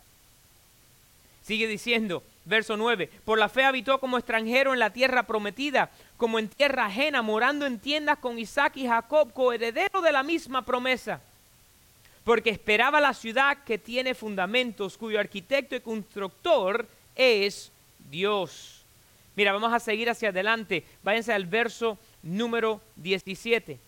Sigue 1.44 1.68
diciendo, 1.68 2.24
verso 2.46 2.75
9, 2.75 3.08
por 3.24 3.38
la 3.38 3.50
fe 3.50 3.66
habitó 3.66 4.00
como 4.00 4.18
extranjero 4.18 4.74
en 4.74 4.80
la 4.80 4.94
tierra 4.94 5.27
prometida, 5.27 5.92
como 6.18 6.39
en 6.39 6.50
tierra 6.50 6.88
ajena, 6.88 7.22
morando 7.22 7.68
en 7.68 7.77
tiendas 7.77 8.18
con 8.18 8.39
Isaac 8.39 8.77
y 8.77 8.88
Jacob, 8.88 9.32
coheredero 9.32 10.01
de 10.01 10.12
la 10.12 10.24
misma 10.24 10.63
promesa. 10.66 11.22
Porque 12.27 12.50
esperaba 12.50 13.00
la 13.00 13.13
ciudad 13.13 13.63
que 13.63 13.77
tiene 13.77 14.13
fundamentos, 14.13 14.98
cuyo 14.98 15.17
arquitecto 15.17 15.77
y 15.77 15.79
constructor 15.79 16.86
es 17.15 17.72
Dios. 18.12 18.84
Mira, 19.38 19.53
vamos 19.53 19.72
a 19.72 19.79
seguir 19.79 20.10
hacia 20.10 20.27
adelante. 20.27 20.84
Váyanse 21.03 21.31
al 21.31 21.46
verso 21.46 21.98
número 22.24 22.81
17. 22.98 23.79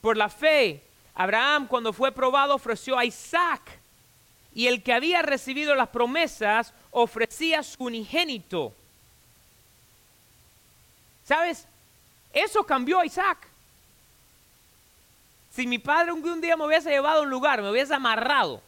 Por 0.00 0.16
la 0.16 0.28
fe, 0.28 0.82
Abraham 1.14 1.68
cuando 1.68 1.92
fue 1.92 2.10
probado 2.10 2.56
ofreció 2.56 2.98
a 2.98 3.04
Isaac 3.04 3.78
y 4.52 4.66
el 4.66 4.82
que 4.82 4.92
había 4.92 5.22
recibido 5.22 5.76
las 5.76 5.90
promesas 5.90 6.74
ofrecía 6.90 7.62
su 7.62 7.84
unigénito. 7.84 8.72
¿Sabes? 11.24 11.68
Eso 12.32 12.64
cambió 12.64 12.98
a 12.98 13.06
Isaac. 13.06 13.53
Si 15.54 15.66
mi 15.66 15.78
padre 15.78 16.12
un 16.12 16.40
día 16.40 16.56
me 16.56 16.64
hubiese 16.66 16.90
llevado 16.90 17.20
a 17.20 17.22
un 17.22 17.30
lugar, 17.30 17.62
me 17.62 17.70
hubiese 17.70 17.94
amarrado, 17.94 18.60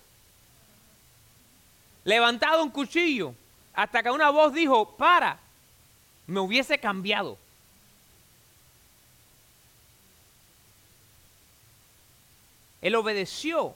levantado 2.04 2.62
un 2.62 2.70
cuchillo, 2.70 3.34
hasta 3.74 4.02
que 4.02 4.10
una 4.10 4.30
voz 4.30 4.52
dijo, 4.52 4.96
para, 4.96 5.38
me 6.26 6.40
hubiese 6.40 6.78
cambiado. 6.78 7.38
Él 12.80 12.94
obedeció 12.94 13.74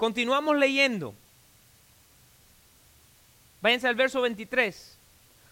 Continuamos 0.00 0.56
leyendo. 0.56 1.14
Váyanse 3.60 3.86
al 3.86 3.94
verso 3.94 4.22
23. 4.22 4.96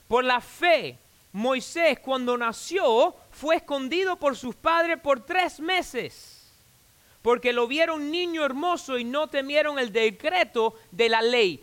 Por 0.08 0.24
la 0.24 0.40
fe, 0.40 0.96
Moisés 1.34 2.00
cuando 2.00 2.38
nació 2.38 3.14
fue 3.30 3.56
escondido 3.56 4.16
por 4.16 4.36
sus 4.36 4.54
padres 4.54 4.98
por 5.02 5.26
tres 5.26 5.60
meses, 5.60 6.37
porque 7.28 7.52
lo 7.52 7.66
vieron 7.66 8.10
niño 8.10 8.42
hermoso 8.42 8.96
y 8.96 9.04
no 9.04 9.28
temieron 9.28 9.78
el 9.78 9.92
decreto 9.92 10.74
de 10.90 11.10
la 11.10 11.20
ley. 11.20 11.62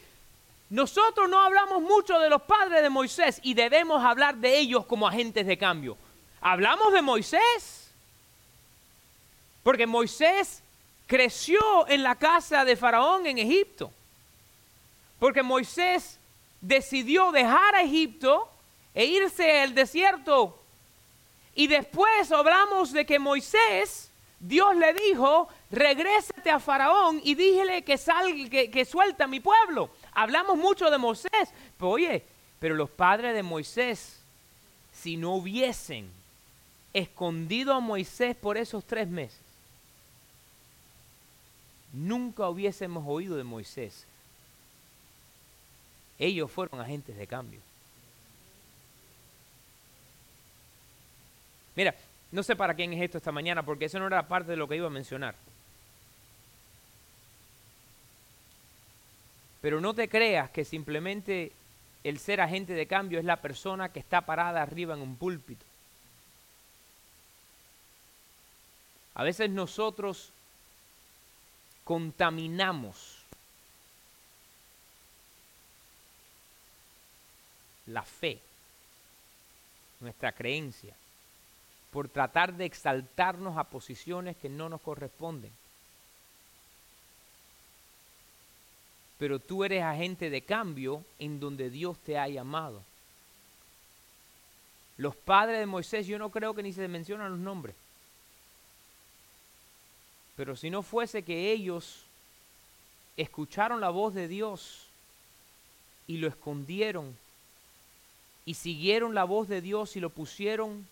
Nosotros 0.69 1.27
no 1.27 1.41
hablamos 1.41 1.81
mucho 1.81 2.19
de 2.19 2.29
los 2.29 2.43
padres 2.43 2.83
de 2.83 2.89
Moisés 2.91 3.39
y 3.41 3.55
debemos 3.55 4.05
hablar 4.05 4.35
de 4.35 4.59
ellos 4.59 4.85
como 4.85 5.07
agentes 5.07 5.47
de 5.47 5.57
cambio. 5.57 5.97
Hablamos 6.39 6.93
de 6.93 7.01
Moisés, 7.01 7.89
porque 9.63 9.87
Moisés 9.87 10.61
creció 11.07 11.87
en 11.87 12.03
la 12.03 12.13
casa 12.13 12.63
de 12.63 12.75
Faraón 12.75 13.25
en 13.25 13.39
Egipto. 13.39 13.91
Porque 15.17 15.41
Moisés 15.41 16.19
decidió 16.61 17.31
dejar 17.31 17.73
a 17.73 17.81
Egipto 17.81 18.47
e 18.93 19.05
irse 19.05 19.61
al 19.61 19.73
desierto. 19.73 20.61
Y 21.55 21.65
después 21.65 22.31
hablamos 22.31 22.91
de 22.91 23.03
que 23.03 23.17
Moisés 23.17 24.04
Dios 24.47 24.75
le 24.75 24.93
dijo, 24.93 25.47
regrésate 25.71 26.51
a 26.51 26.59
Faraón 26.59 27.19
y 27.23 27.33
díjele 27.33 27.83
que, 27.83 27.97
salga, 27.97 28.47
que, 28.47 28.69
que 28.69 28.85
suelta 28.85 29.23
a 29.23 29.27
mi 29.27 29.39
pueblo. 29.39 29.89
Hablamos 30.13 30.55
mucho 30.55 30.91
de 30.91 30.99
Moisés, 30.99 31.49
oye, 31.79 32.23
pero 32.59 32.75
los 32.75 32.91
padres 32.91 33.33
de 33.33 33.41
Moisés, 33.41 34.19
si 34.93 35.17
no 35.17 35.33
hubiesen 35.33 36.11
escondido 36.93 37.73
a 37.73 37.79
Moisés 37.79 38.35
por 38.35 38.57
esos 38.57 38.85
tres 38.85 39.07
meses, 39.07 39.41
nunca 41.91 42.47
hubiésemos 42.47 43.03
oído 43.07 43.37
de 43.37 43.43
Moisés. 43.43 44.05
Ellos 46.19 46.51
fueron 46.51 46.79
agentes 46.79 47.17
de 47.17 47.25
cambio. 47.25 47.61
Mira, 51.75 51.95
no 52.35 52.43
sé 52.43 52.57
para 52.57 52.73
quién 52.73 52.91
es 52.91 53.01
esto 53.01 53.17
esta 53.17 53.31
mañana, 53.31 53.63
porque 53.63 53.85
eso 53.85 53.97
no 53.97 54.07
era 54.07 54.27
parte 54.27 54.51
de 54.51 54.57
lo 54.57 54.67
que 54.67 54.75
iba 54.75 54.87
a 54.87 54.91
mencionar. 54.91 55.35
Pero 59.61 59.79
no 59.79 59.93
te 59.93 60.09
creas 60.09 60.49
que 60.49 60.65
simplemente 60.65 61.53
el 62.03 62.19
ser 62.19 62.41
agente 62.41 62.73
de 62.73 62.87
cambio 62.87 63.19
es 63.19 63.25
la 63.25 63.37
persona 63.37 63.87
que 63.87 63.99
está 63.99 64.25
parada 64.25 64.61
arriba 64.61 64.95
en 64.95 65.01
un 65.01 65.15
púlpito. 65.15 65.65
A 69.13 69.23
veces 69.23 69.49
nosotros 69.49 70.33
contaminamos 71.85 73.19
la 77.85 78.03
fe, 78.03 78.41
nuestra 80.01 80.33
creencia, 80.33 80.93
por 81.95 82.09
tratar 82.09 82.57
de 82.57 82.65
exaltarnos 82.65 83.57
a 83.57 83.69
posiciones 83.69 84.35
que 84.35 84.49
no 84.49 84.67
nos 84.67 84.81
corresponden. 84.81 85.53
Pero 89.17 89.39
tú 89.39 89.63
eres 89.63 89.81
agente 89.81 90.29
de 90.29 90.41
cambio 90.41 91.05
en 91.19 91.39
donde 91.39 91.69
Dios 91.69 91.97
te 91.99 92.19
ha 92.19 92.27
llamado. 92.27 92.83
Los 94.97 95.15
padres 95.15 95.57
de 95.57 95.65
Moisés, 95.67 96.05
yo 96.05 96.19
no 96.19 96.31
creo 96.31 96.53
que 96.53 96.63
ni 96.63 96.73
se 96.73 96.85
mencionan 96.89 97.31
los 97.31 97.39
nombres. 97.39 97.77
Pero 100.35 100.57
si 100.57 100.69
no 100.69 100.83
fuese 100.83 101.23
que 101.23 101.53
ellos 101.53 102.03
escucharon 103.15 103.79
la 103.79 103.89
voz 103.89 104.13
de 104.13 104.27
Dios 104.27 104.87
y 106.07 106.17
lo 106.17 106.27
escondieron 106.27 107.17
y 108.43 108.55
siguieron 108.55 109.15
la 109.15 109.23
voz 109.23 109.47
de 109.47 109.61
Dios 109.61 109.95
y 109.95 110.01
lo 110.01 110.09
pusieron 110.09 110.85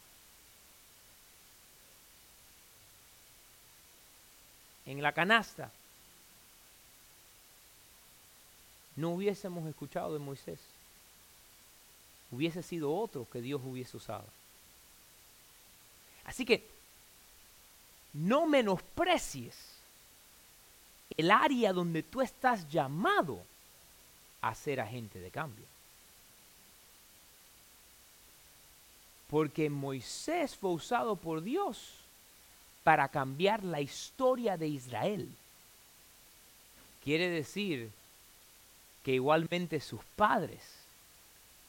en 4.86 5.02
la 5.02 5.14
canasta, 5.14 5.72
no 8.96 9.12
hubiésemos 9.12 9.68
escuchado 9.68 10.14
de 10.14 10.20
Moisés. 10.20 10.60
Hubiese 12.32 12.64
sido 12.64 12.94
otro 12.94 13.28
que 13.30 13.42
Dios 13.42 13.62
hubiese 13.64 13.98
usado. 13.98 14.26
Así 16.26 16.46
que 16.46 16.68
no 18.14 18.46
menosprecies 18.46 19.56
el 21.18 21.32
área 21.32 21.74
donde 21.74 22.04
tú 22.04 22.22
estás 22.22 22.70
llamado 22.70 23.44
a 24.42 24.54
ser 24.56 24.80
agente 24.80 25.20
de 25.20 25.32
cambio. 25.32 25.66
Porque 29.30 29.70
Moisés 29.70 30.56
fue 30.56 30.72
usado 30.72 31.16
por 31.16 31.42
Dios 31.42 32.03
para 32.84 33.08
cambiar 33.10 33.64
la 33.64 33.82
historia 33.82 34.58
de 34.58 34.68
Israel. 34.68 35.30
Quiere 37.04 37.30
decir 37.30 37.92
que 39.04 39.14
igualmente 39.14 39.80
sus 39.80 40.04
padres 40.16 40.62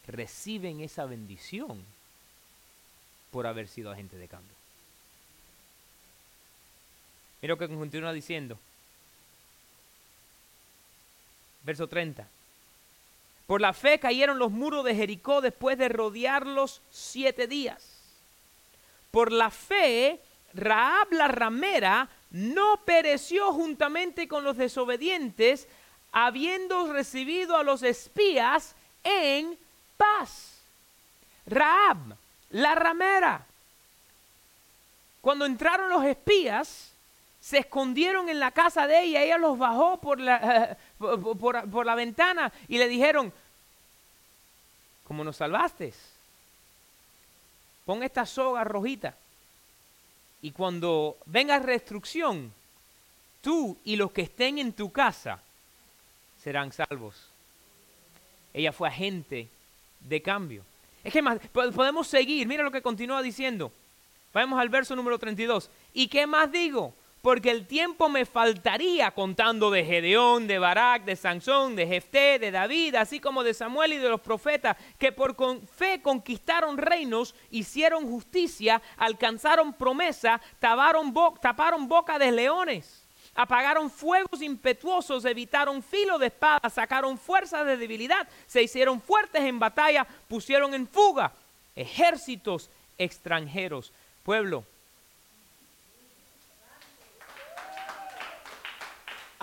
reciben 0.06 0.80
esa 0.80 1.06
bendición 1.06 1.84
por 3.30 3.46
haber 3.46 3.68
sido 3.68 3.90
agente 3.90 4.16
de 4.16 4.28
cambio. 4.28 4.54
Mira 7.42 7.54
lo 7.54 7.58
que 7.58 7.68
continúa 7.68 8.12
diciendo. 8.12 8.58
Verso 11.64 11.88
30. 11.88 12.28
Por 13.46 13.60
la 13.60 13.72
fe 13.72 13.98
cayeron 13.98 14.38
los 14.38 14.50
muros 14.50 14.84
de 14.84 14.94
Jericó 14.94 15.40
después 15.40 15.76
de 15.76 15.88
rodearlos 15.88 16.80
siete 16.90 17.46
días. 17.46 17.82
Por 19.10 19.32
la 19.32 19.50
fe 19.50 20.20
Raab 20.54 21.12
la 21.12 21.28
ramera 21.28 22.08
no 22.30 22.80
pereció 22.84 23.52
juntamente 23.52 24.28
con 24.28 24.44
los 24.44 24.56
desobedientes, 24.56 25.68
habiendo 26.12 26.92
recibido 26.92 27.56
a 27.56 27.62
los 27.62 27.82
espías 27.82 28.74
en 29.02 29.58
paz. 29.96 30.60
Raab, 31.46 32.16
la 32.50 32.74
ramera. 32.74 33.44
Cuando 35.20 35.44
entraron 35.44 35.88
los 35.88 36.04
espías, 36.04 36.92
se 37.40 37.58
escondieron 37.58 38.28
en 38.28 38.40
la 38.40 38.52
casa 38.52 38.86
de 38.86 39.02
ella, 39.02 39.22
ella 39.22 39.38
los 39.38 39.58
bajó 39.58 39.98
por 39.98 40.20
la, 40.20 40.76
ventana 41.96 42.52
y 42.68 42.78
le 42.78 42.88
dijeron, 42.88 43.32
¿cómo 45.06 45.24
nos 45.24 45.36
salvaste? 45.36 45.92
Pon 47.84 48.02
esta 48.02 48.24
soga 48.24 48.64
rojita 48.64 49.14
y 50.44 50.50
cuando 50.50 51.16
venga 51.24 51.58
restricción, 51.58 52.52
tú 53.40 53.78
y 53.82 53.96
los 53.96 54.12
que 54.12 54.20
estén 54.20 54.58
en 54.58 54.74
tu 54.74 54.92
casa 54.92 55.40
serán 56.38 56.70
salvos. 56.70 57.30
Ella 58.52 58.70
fue 58.70 58.88
agente 58.88 59.48
de 60.00 60.20
cambio. 60.20 60.62
Es 61.02 61.14
que 61.14 61.22
más, 61.22 61.38
podemos 61.50 62.08
seguir. 62.08 62.46
Mira 62.46 62.62
lo 62.62 62.70
que 62.70 62.82
continúa 62.82 63.22
diciendo. 63.22 63.72
Vamos 64.34 64.60
al 64.60 64.68
verso 64.68 64.94
número 64.94 65.18
32. 65.18 65.70
¿Y 65.94 66.08
qué 66.08 66.26
más 66.26 66.52
digo? 66.52 66.92
Porque 67.24 67.50
el 67.50 67.66
tiempo 67.66 68.10
me 68.10 68.26
faltaría 68.26 69.10
contando 69.12 69.70
de 69.70 69.82
Gedeón, 69.82 70.46
de 70.46 70.58
Barak, 70.58 71.06
de 71.06 71.16
Sansón, 71.16 71.74
de 71.74 71.86
Jefté, 71.86 72.38
de 72.38 72.50
David, 72.50 72.96
así 72.96 73.18
como 73.18 73.42
de 73.42 73.54
Samuel 73.54 73.94
y 73.94 73.96
de 73.96 74.10
los 74.10 74.20
profetas, 74.20 74.76
que 74.98 75.10
por 75.10 75.34
fe 75.66 76.02
conquistaron 76.02 76.76
reinos, 76.76 77.34
hicieron 77.50 78.06
justicia, 78.06 78.82
alcanzaron 78.98 79.72
promesa, 79.72 80.38
taparon, 80.58 81.14
taparon 81.40 81.88
boca 81.88 82.18
de 82.18 82.30
leones. 82.30 83.06
Apagaron 83.34 83.90
fuegos 83.90 84.42
impetuosos, 84.42 85.24
evitaron 85.24 85.82
filo 85.82 86.18
de 86.18 86.26
espada, 86.26 86.68
sacaron 86.68 87.16
fuerzas 87.16 87.64
de 87.64 87.78
debilidad, 87.78 88.28
se 88.46 88.62
hicieron 88.62 89.00
fuertes 89.00 89.40
en 89.44 89.58
batalla, 89.58 90.06
pusieron 90.28 90.74
en 90.74 90.86
fuga 90.86 91.32
ejércitos 91.74 92.68
extranjeros. 92.98 93.94
Pueblo, 94.24 94.66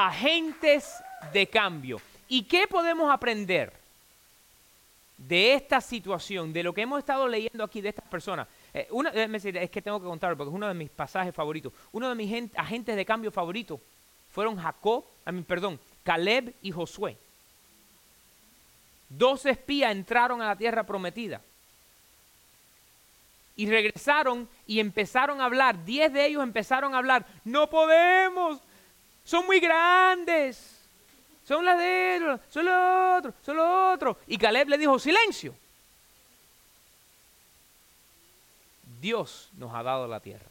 agentes 0.07 1.03
de 1.33 1.47
cambio. 1.47 2.01
¿Y 2.27 2.43
qué 2.43 2.67
podemos 2.67 3.11
aprender 3.11 3.73
de 5.17 5.53
esta 5.53 5.81
situación, 5.81 6.51
de 6.51 6.63
lo 6.63 6.73
que 6.73 6.81
hemos 6.81 6.99
estado 6.99 7.27
leyendo 7.27 7.63
aquí 7.63 7.81
de 7.81 7.89
estas 7.89 8.07
personas? 8.07 8.47
Eh, 8.73 8.87
es 8.89 9.69
que 9.69 9.81
tengo 9.81 9.99
que 9.99 10.07
contar 10.07 10.35
porque 10.35 10.49
es 10.49 10.55
uno 10.55 10.67
de 10.67 10.73
mis 10.73 10.89
pasajes 10.89 11.35
favoritos. 11.35 11.73
Uno 11.91 12.09
de 12.09 12.15
mis 12.15 12.55
agentes 12.55 12.95
de 12.95 13.05
cambio 13.05 13.31
favoritos 13.31 13.79
fueron 14.31 14.57
Jacob, 14.57 15.03
perdón, 15.45 15.79
Caleb 16.03 16.55
y 16.61 16.71
Josué. 16.71 17.17
Dos 19.09 19.45
espías 19.45 19.91
entraron 19.91 20.41
a 20.41 20.47
la 20.47 20.55
tierra 20.55 20.85
prometida 20.85 21.41
y 23.57 23.69
regresaron 23.69 24.47
y 24.65 24.79
empezaron 24.79 25.41
a 25.41 25.45
hablar. 25.45 25.83
Diez 25.83 26.11
de 26.13 26.25
ellos 26.25 26.41
empezaron 26.41 26.95
a 26.95 26.97
hablar. 26.97 27.25
No 27.43 27.69
podemos, 27.69 28.61
son 29.23 29.45
muy 29.45 29.59
grandes. 29.59 30.77
Son 31.45 31.65
las 31.65 31.77
de 31.77 32.15
ellos, 32.15 32.39
son 32.49 32.65
los 32.65 33.17
otros, 33.17 33.35
son 33.43 33.57
los 33.57 33.95
otros. 33.95 34.17
Y 34.27 34.37
Caleb 34.37 34.69
le 34.69 34.77
dijo, 34.77 34.97
silencio. 34.99 35.53
Dios 39.01 39.49
nos 39.57 39.73
ha 39.73 39.83
dado 39.83 40.07
la 40.07 40.19
tierra. 40.19 40.45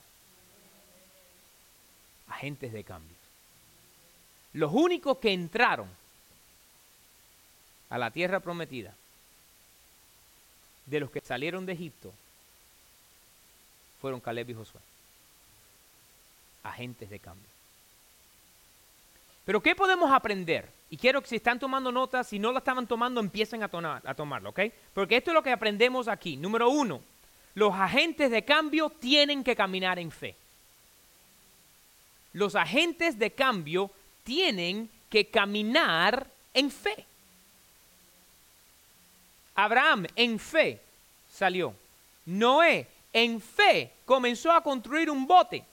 Agentes 2.29 2.73
de 2.73 2.85
cambio. 2.85 3.17
Los 4.53 4.73
únicos 4.73 5.19
que 5.19 5.33
entraron 5.33 5.89
a 7.89 7.99
la 7.99 8.11
tierra 8.11 8.41
prometida, 8.41 8.95
de 10.87 11.01
los 11.01 11.11
que 11.11 11.21
salieron 11.21 11.67
de 11.67 11.73
Egipto, 11.73 12.13
fueron 14.01 14.21
Caleb 14.21 14.51
y 14.51 14.55
Josué. 14.55 14.81
Agentes 16.65 17.09
de 17.09 17.21
cambio. 17.21 17.49
Pero 19.45 19.63
¿qué 19.63 19.75
podemos 19.75 20.11
aprender? 20.13 20.71
Y 20.91 20.97
quiero 20.97 21.21
que 21.21 21.29
si 21.29 21.37
están 21.37 21.59
tomando 21.59 21.93
notas, 21.93 22.29
si 22.29 22.39
no 22.39 22.53
la 22.53 22.59
estaban 22.59 22.87
tomando, 22.87 23.21
empiecen 23.21 23.63
a, 23.63 23.69
tomar, 23.69 24.03
tomarlo, 24.15 24.51
¿ok? 24.51 24.61
Porque 24.93 25.17
esto 25.17 25.31
es 25.31 25.35
lo 25.35 25.43
que 25.43 25.53
aprendemos 25.53 26.09
aquí. 26.09 26.37
Número 26.37 26.69
uno, 26.69 27.01
los 27.55 27.73
agentes 27.75 28.31
de 28.31 28.45
cambio 28.45 28.91
tienen 28.91 29.45
que 29.45 29.55
caminar 29.55 29.99
en 29.99 30.11
fe. 30.11 30.35
los 32.33 32.55
agentes 32.55 33.19
de 33.19 33.33
cambio 33.33 33.91
tienen 34.25 34.89
que 35.09 35.27
caminar 35.27 36.27
en 36.55 36.71
fe. 36.71 37.07
Abraham 39.55 40.07
en 40.17 40.39
fe 40.39 40.81
salió. 41.31 41.75
Noé 42.27 42.87
en 43.13 43.41
fe 43.41 43.93
comenzó 44.05 44.53
a 44.53 44.63
construir 44.63 45.11
un 45.11 45.27
bote, 45.27 45.65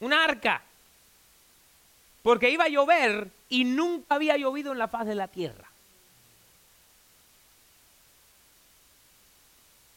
un 0.00 0.12
arca, 0.12 0.62
porque 2.22 2.50
iba 2.50 2.64
a 2.64 2.68
llover 2.68 3.30
y 3.48 3.64
nunca 3.64 4.16
había 4.16 4.36
llovido 4.36 4.72
en 4.72 4.78
la 4.78 4.88
faz 4.88 5.06
de 5.06 5.14
la 5.14 5.28
tierra. 5.28 5.68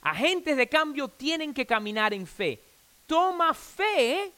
Agentes 0.02 0.58
de 0.58 0.68
cambio 0.68 1.08
tienen 1.08 1.54
que 1.54 1.66
caminar 1.66 2.14
en 2.14 2.26
fe. 2.26 2.60
Toma 3.06 3.54
fe 3.54 4.32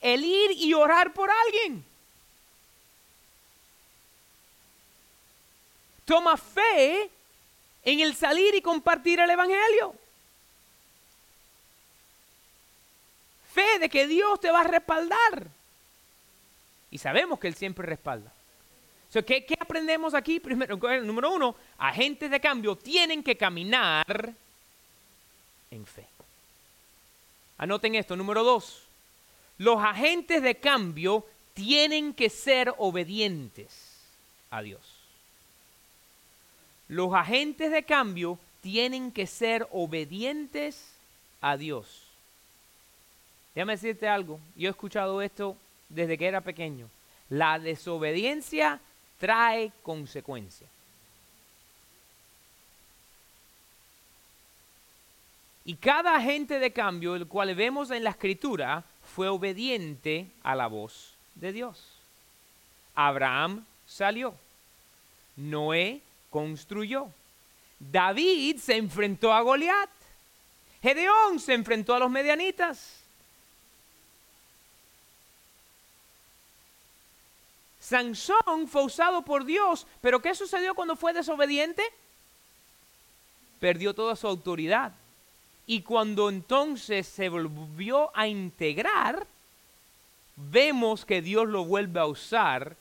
el 0.00 0.24
ir 0.24 0.52
y 0.52 0.74
orar 0.74 1.12
por 1.12 1.30
alguien. 1.30 1.84
Toma 6.04 6.36
fe 6.36 7.10
en 7.84 8.00
el 8.00 8.14
salir 8.14 8.54
y 8.54 8.62
compartir 8.62 9.20
el 9.20 9.30
Evangelio. 9.30 9.94
Fe 13.52 13.78
de 13.78 13.88
que 13.88 14.06
Dios 14.06 14.40
te 14.40 14.50
va 14.50 14.60
a 14.60 14.64
respaldar. 14.64 15.55
Y 16.90 16.98
sabemos 16.98 17.38
que 17.38 17.48
Él 17.48 17.54
siempre 17.54 17.86
respalda. 17.86 18.32
¿qué, 19.24 19.44
¿Qué 19.44 19.56
aprendemos 19.58 20.14
aquí? 20.14 20.40
Primero, 20.40 20.76
número 21.04 21.32
uno, 21.32 21.56
agentes 21.78 22.30
de 22.30 22.40
cambio 22.40 22.76
tienen 22.76 23.22
que 23.22 23.36
caminar 23.36 24.34
en 25.70 25.86
fe. 25.86 26.06
Anoten 27.58 27.94
esto. 27.94 28.16
Número 28.16 28.44
dos, 28.44 28.82
los 29.58 29.82
agentes 29.82 30.42
de 30.42 30.56
cambio 30.56 31.24
tienen 31.54 32.12
que 32.12 32.28
ser 32.28 32.74
obedientes 32.76 34.02
a 34.50 34.62
Dios. 34.62 34.82
Los 36.88 37.14
agentes 37.14 37.72
de 37.72 37.82
cambio 37.82 38.38
tienen 38.60 39.10
que 39.10 39.26
ser 39.26 39.66
obedientes 39.72 40.92
a 41.40 41.56
Dios. 41.56 42.02
Déjame 43.54 43.72
decirte 43.72 44.06
algo, 44.06 44.38
yo 44.54 44.68
he 44.68 44.70
escuchado 44.70 45.22
esto 45.22 45.56
desde 45.88 46.18
que 46.18 46.26
era 46.26 46.40
pequeño. 46.40 46.88
La 47.28 47.58
desobediencia 47.58 48.80
trae 49.18 49.72
consecuencias. 49.82 50.70
Y 55.64 55.74
cada 55.74 56.14
agente 56.14 56.60
de 56.60 56.72
cambio, 56.72 57.16
el 57.16 57.26
cual 57.26 57.54
vemos 57.56 57.90
en 57.90 58.04
la 58.04 58.10
escritura, 58.10 58.84
fue 59.02 59.28
obediente 59.28 60.28
a 60.44 60.54
la 60.54 60.68
voz 60.68 61.14
de 61.34 61.52
Dios. 61.52 61.96
Abraham 62.94 63.64
salió. 63.84 64.34
Noé 65.34 66.00
construyó. 66.30 67.08
David 67.78 68.58
se 68.58 68.76
enfrentó 68.76 69.32
a 69.32 69.40
Goliat. 69.40 69.90
Gedeón 70.82 71.40
se 71.40 71.54
enfrentó 71.54 71.94
a 71.94 71.98
los 71.98 72.10
medianitas. 72.10 72.95
Sansón 77.86 78.66
fue 78.66 78.82
usado 78.82 79.22
por 79.22 79.44
Dios, 79.44 79.86
pero 80.00 80.20
¿qué 80.20 80.34
sucedió 80.34 80.74
cuando 80.74 80.96
fue 80.96 81.12
desobediente? 81.12 81.84
Perdió 83.60 83.94
toda 83.94 84.16
su 84.16 84.26
autoridad. 84.26 84.92
Y 85.68 85.82
cuando 85.82 86.28
entonces 86.28 87.06
se 87.06 87.28
volvió 87.28 88.10
a 88.16 88.26
integrar, 88.26 89.28
vemos 90.34 91.04
que 91.04 91.22
Dios 91.22 91.46
lo 91.46 91.64
vuelve 91.64 92.00
a 92.00 92.06
usar, 92.06 92.76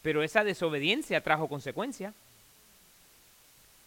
pero 0.00 0.22
esa 0.22 0.44
desobediencia 0.44 1.22
trajo 1.22 1.46
consecuencia. 1.46 2.14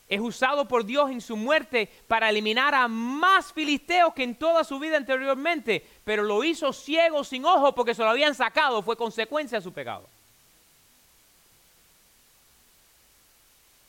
Es 0.09 0.21
usado 0.21 0.67
por 0.67 0.85
Dios 0.85 1.11
en 1.11 1.19
su 1.19 1.35
muerte 1.35 1.89
para 2.07 2.29
eliminar 2.29 2.73
a 2.73 2.87
más 2.87 3.51
filisteos 3.51 4.13
que 4.13 4.23
en 4.23 4.35
toda 4.35 4.63
su 4.63 4.79
vida 4.79 4.95
anteriormente, 4.95 5.85
pero 6.05 6.23
lo 6.23 6.43
hizo 6.43 6.71
ciego 6.71 7.23
sin 7.25 7.43
ojo 7.43 7.75
porque 7.75 7.93
se 7.93 8.03
lo 8.03 8.09
habían 8.09 8.33
sacado, 8.33 8.81
fue 8.81 8.95
consecuencia 8.95 9.57
de 9.57 9.63
su 9.63 9.73
pecado. 9.73 10.07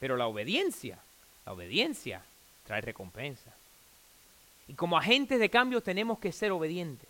Pero 0.01 0.17
la 0.17 0.27
obediencia, 0.27 0.99
la 1.47 1.53
obediencia 1.53 2.23
trae 2.67 2.81
recompensa. 2.81 3.53
Y 4.67 4.75
como 4.75 4.99
agentes 4.99 5.39
de 5.39 5.51
cambio 5.51 5.81
tenemos 5.81 6.19
que 6.19 6.33
ser 6.33 6.53
obedientes. 6.53 7.09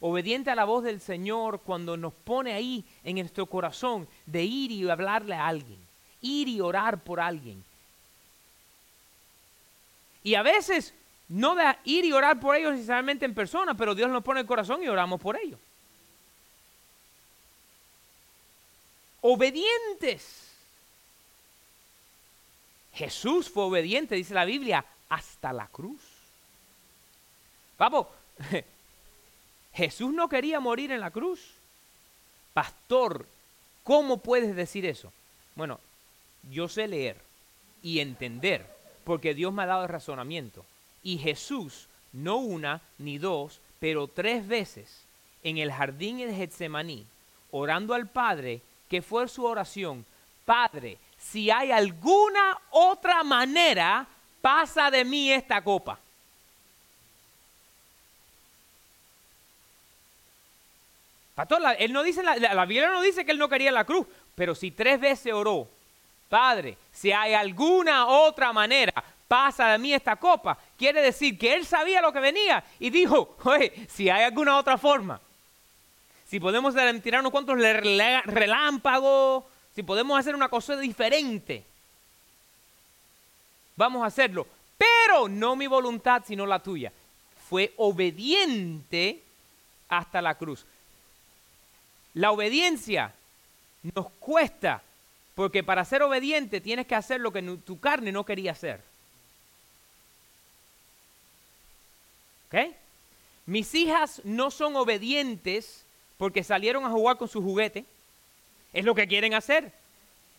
Obediente 0.00 0.50
a 0.50 0.54
la 0.54 0.64
voz 0.64 0.84
del 0.84 1.00
Señor 1.00 1.60
cuando 1.60 1.96
nos 1.96 2.12
pone 2.12 2.52
ahí 2.52 2.84
en 3.04 3.16
nuestro 3.16 3.46
corazón 3.46 4.08
de 4.26 4.44
ir 4.44 4.70
y 4.70 4.88
hablarle 4.88 5.34
a 5.34 5.46
alguien, 5.46 5.78
ir 6.20 6.48
y 6.48 6.60
orar 6.60 7.02
por 7.02 7.20
alguien. 7.20 7.64
Y 10.26 10.34
a 10.34 10.42
veces 10.42 10.92
no 11.28 11.54
de 11.54 11.76
ir 11.84 12.04
y 12.04 12.10
orar 12.10 12.40
por 12.40 12.56
ellos 12.56 12.72
necesariamente 12.72 13.24
en 13.24 13.32
persona, 13.32 13.76
pero 13.76 13.94
Dios 13.94 14.10
nos 14.10 14.24
pone 14.24 14.40
el 14.40 14.46
corazón 14.46 14.82
y 14.82 14.88
oramos 14.88 15.20
por 15.20 15.36
ellos. 15.36 15.60
Obedientes. 19.20 20.50
Jesús 22.92 23.48
fue 23.48 23.62
obediente, 23.62 24.16
dice 24.16 24.34
la 24.34 24.44
Biblia, 24.44 24.84
hasta 25.10 25.52
la 25.52 25.68
cruz. 25.68 26.02
Vamos, 27.78 28.08
Jesús 29.74 30.12
no 30.12 30.28
quería 30.28 30.58
morir 30.58 30.90
en 30.90 31.02
la 31.02 31.12
cruz. 31.12 31.52
Pastor, 32.52 33.28
¿cómo 33.84 34.16
puedes 34.16 34.56
decir 34.56 34.86
eso? 34.86 35.12
Bueno, 35.54 35.78
yo 36.50 36.68
sé 36.68 36.88
leer 36.88 37.16
y 37.80 38.00
entender, 38.00 38.75
porque 39.06 39.34
Dios 39.34 39.52
me 39.52 39.62
ha 39.62 39.66
dado 39.66 39.84
el 39.84 39.88
razonamiento. 39.88 40.66
Y 41.04 41.18
Jesús, 41.18 41.86
no 42.12 42.38
una 42.38 42.80
ni 42.98 43.18
dos, 43.18 43.60
pero 43.78 44.08
tres 44.08 44.48
veces 44.48 45.04
en 45.44 45.58
el 45.58 45.70
jardín 45.70 46.18
de 46.18 46.34
Getsemaní, 46.34 47.06
orando 47.52 47.94
al 47.94 48.08
Padre, 48.08 48.62
que 48.90 49.02
fue 49.02 49.28
su 49.28 49.44
oración, 49.44 50.04
Padre, 50.44 50.98
si 51.16 51.52
hay 51.52 51.70
alguna 51.70 52.58
otra 52.70 53.22
manera, 53.22 54.08
pasa 54.40 54.90
de 54.90 55.04
mí 55.04 55.30
esta 55.30 55.62
copa. 55.62 56.00
Pastor, 61.36 61.62
él 61.78 61.92
no 61.92 62.02
dice, 62.02 62.24
la, 62.24 62.64
Biblia 62.64 62.90
no 62.90 63.02
dice 63.02 63.24
que 63.24 63.30
él 63.30 63.38
no 63.38 63.48
quería 63.48 63.70
la 63.70 63.84
cruz, 63.84 64.04
pero 64.34 64.56
si 64.56 64.72
tres 64.72 64.98
veces 64.98 65.32
oró, 65.32 65.68
Padre, 66.28 66.76
si 66.92 67.12
hay 67.12 67.34
alguna 67.34 68.06
otra 68.06 68.52
manera, 68.52 68.92
pasa 69.28 69.68
de 69.68 69.78
mí 69.78 69.92
esta 69.92 70.16
copa, 70.16 70.58
quiere 70.76 71.02
decir 71.02 71.38
que 71.38 71.54
él 71.54 71.66
sabía 71.66 72.00
lo 72.00 72.12
que 72.12 72.20
venía 72.20 72.62
y 72.78 72.90
dijo, 72.90 73.36
oye, 73.44 73.86
si 73.88 74.08
hay 74.08 74.22
alguna 74.24 74.56
otra 74.56 74.78
forma, 74.78 75.20
si 76.26 76.40
podemos 76.40 76.74
tirar 77.02 77.20
unos 77.20 77.32
cuantos 77.32 77.56
relámpagos, 77.56 79.44
si 79.74 79.82
podemos 79.82 80.18
hacer 80.18 80.34
una 80.34 80.48
cosa 80.48 80.76
diferente, 80.76 81.64
vamos 83.76 84.02
a 84.02 84.06
hacerlo, 84.06 84.46
pero 84.76 85.28
no 85.28 85.54
mi 85.54 85.66
voluntad, 85.66 86.22
sino 86.26 86.46
la 86.46 86.58
tuya. 86.58 86.92
Fue 87.48 87.72
obediente 87.76 89.22
hasta 89.88 90.20
la 90.20 90.34
cruz. 90.34 90.66
La 92.14 92.32
obediencia 92.32 93.12
nos 93.94 94.10
cuesta, 94.18 94.82
porque 95.36 95.62
para 95.62 95.84
ser 95.84 96.02
obediente 96.02 96.62
tienes 96.62 96.86
que 96.86 96.94
hacer 96.94 97.20
lo 97.20 97.30
que 97.30 97.42
tu 97.42 97.78
carne 97.78 98.10
no 98.10 98.24
quería 98.24 98.52
hacer. 98.52 98.80
¿Ok? 102.48 102.74
Mis 103.44 103.74
hijas 103.74 104.22
no 104.24 104.50
son 104.50 104.74
obedientes 104.76 105.84
porque 106.16 106.42
salieron 106.42 106.86
a 106.86 106.90
jugar 106.90 107.18
con 107.18 107.28
su 107.28 107.42
juguete. 107.42 107.84
Es 108.72 108.86
lo 108.86 108.94
que 108.94 109.06
quieren 109.06 109.34
hacer. 109.34 109.72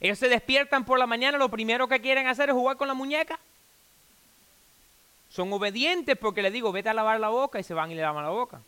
Ellos 0.01 0.17
se 0.17 0.29
despiertan 0.29 0.83
por 0.83 0.97
la 0.97 1.05
mañana, 1.05 1.37
lo 1.37 1.49
primero 1.49 1.87
que 1.87 2.01
quieren 2.01 2.25
hacer 2.25 2.49
es 2.49 2.55
jugar 2.55 2.75
con 2.77 2.87
la 2.87 2.95
muñeca. 2.95 3.39
Son 5.29 5.53
obedientes 5.53 6.17
porque 6.17 6.41
les 6.41 6.51
digo, 6.51 6.71
vete 6.71 6.89
a 6.89 6.95
lavar 6.95 7.19
la 7.19 7.29
boca 7.29 7.59
y 7.59 7.63
se 7.63 7.75
van 7.75 7.91
y 7.91 7.95
le 7.95 8.01
lavan 8.01 8.23
la 8.23 8.31
boca. 8.31 8.61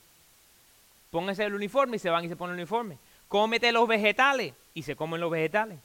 Pónganse 1.10 1.44
el 1.44 1.56
uniforme 1.56 1.96
y 1.96 2.00
se 2.00 2.12
van 2.12 2.24
y 2.24 2.30
se 2.30 2.36
ponen 2.36 2.54
el 2.54 2.62
uniforme. 2.62 3.00
Cómete 3.28 3.72
los 3.72 3.88
vegetales 3.88 4.54
y 4.76 4.84
se 4.84 4.96
comen 4.96 5.22
los 5.22 5.32
vegetales. 5.32 5.80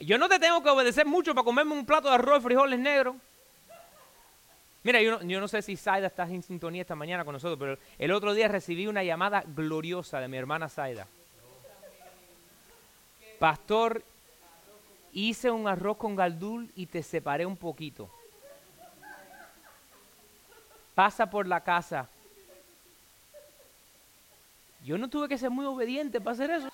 Yo 0.00 0.18
no 0.18 0.28
te 0.28 0.38
tengo 0.38 0.62
que 0.62 0.68
obedecer 0.68 1.06
mucho 1.06 1.34
para 1.34 1.44
comerme 1.44 1.72
un 1.72 1.86
plato 1.86 2.08
de 2.08 2.14
arroz 2.14 2.40
y 2.40 2.42
frijoles 2.42 2.78
negros. 2.78 3.16
Mira, 4.82 5.00
yo 5.00 5.18
no, 5.20 5.48
sé 5.48 5.62
si 5.62 5.76
Saida 5.76 6.08
está 6.08 6.24
en 6.24 6.42
sintonía 6.42 6.82
esta 6.82 6.94
mañana 6.94 7.24
con 7.24 7.32
nosotros, 7.32 7.58
pero 7.58 7.78
el 7.98 8.12
otro 8.12 8.34
día 8.34 8.48
recibí 8.48 8.86
una 8.86 9.02
llamada 9.02 9.42
gloriosa 9.46 10.20
de 10.20 10.28
mi 10.28 10.36
hermana 10.36 10.68
Saida. 10.68 11.06
Pastor, 13.38 14.02
hice 15.12 15.50
un 15.50 15.66
arroz 15.68 15.96
con 15.96 16.14
galdul 16.14 16.70
y 16.76 16.86
te 16.86 17.02
separé 17.02 17.46
un 17.46 17.56
poquito. 17.56 18.10
Pasa 20.94 21.30
por 21.30 21.46
la 21.46 21.60
casa 21.62 22.08
Yo 24.84 24.98
no 24.98 25.08
tuve 25.08 25.28
que 25.28 25.38
ser 25.38 25.48
muy 25.48 25.64
obediente 25.64 26.20
para 26.20 26.34
hacer 26.34 26.50
eso. 26.50 26.68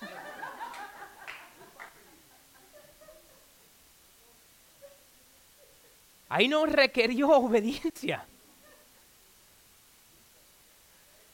Ahí 6.31 6.47
no 6.47 6.65
requirió 6.65 7.29
obediencia. 7.31 8.25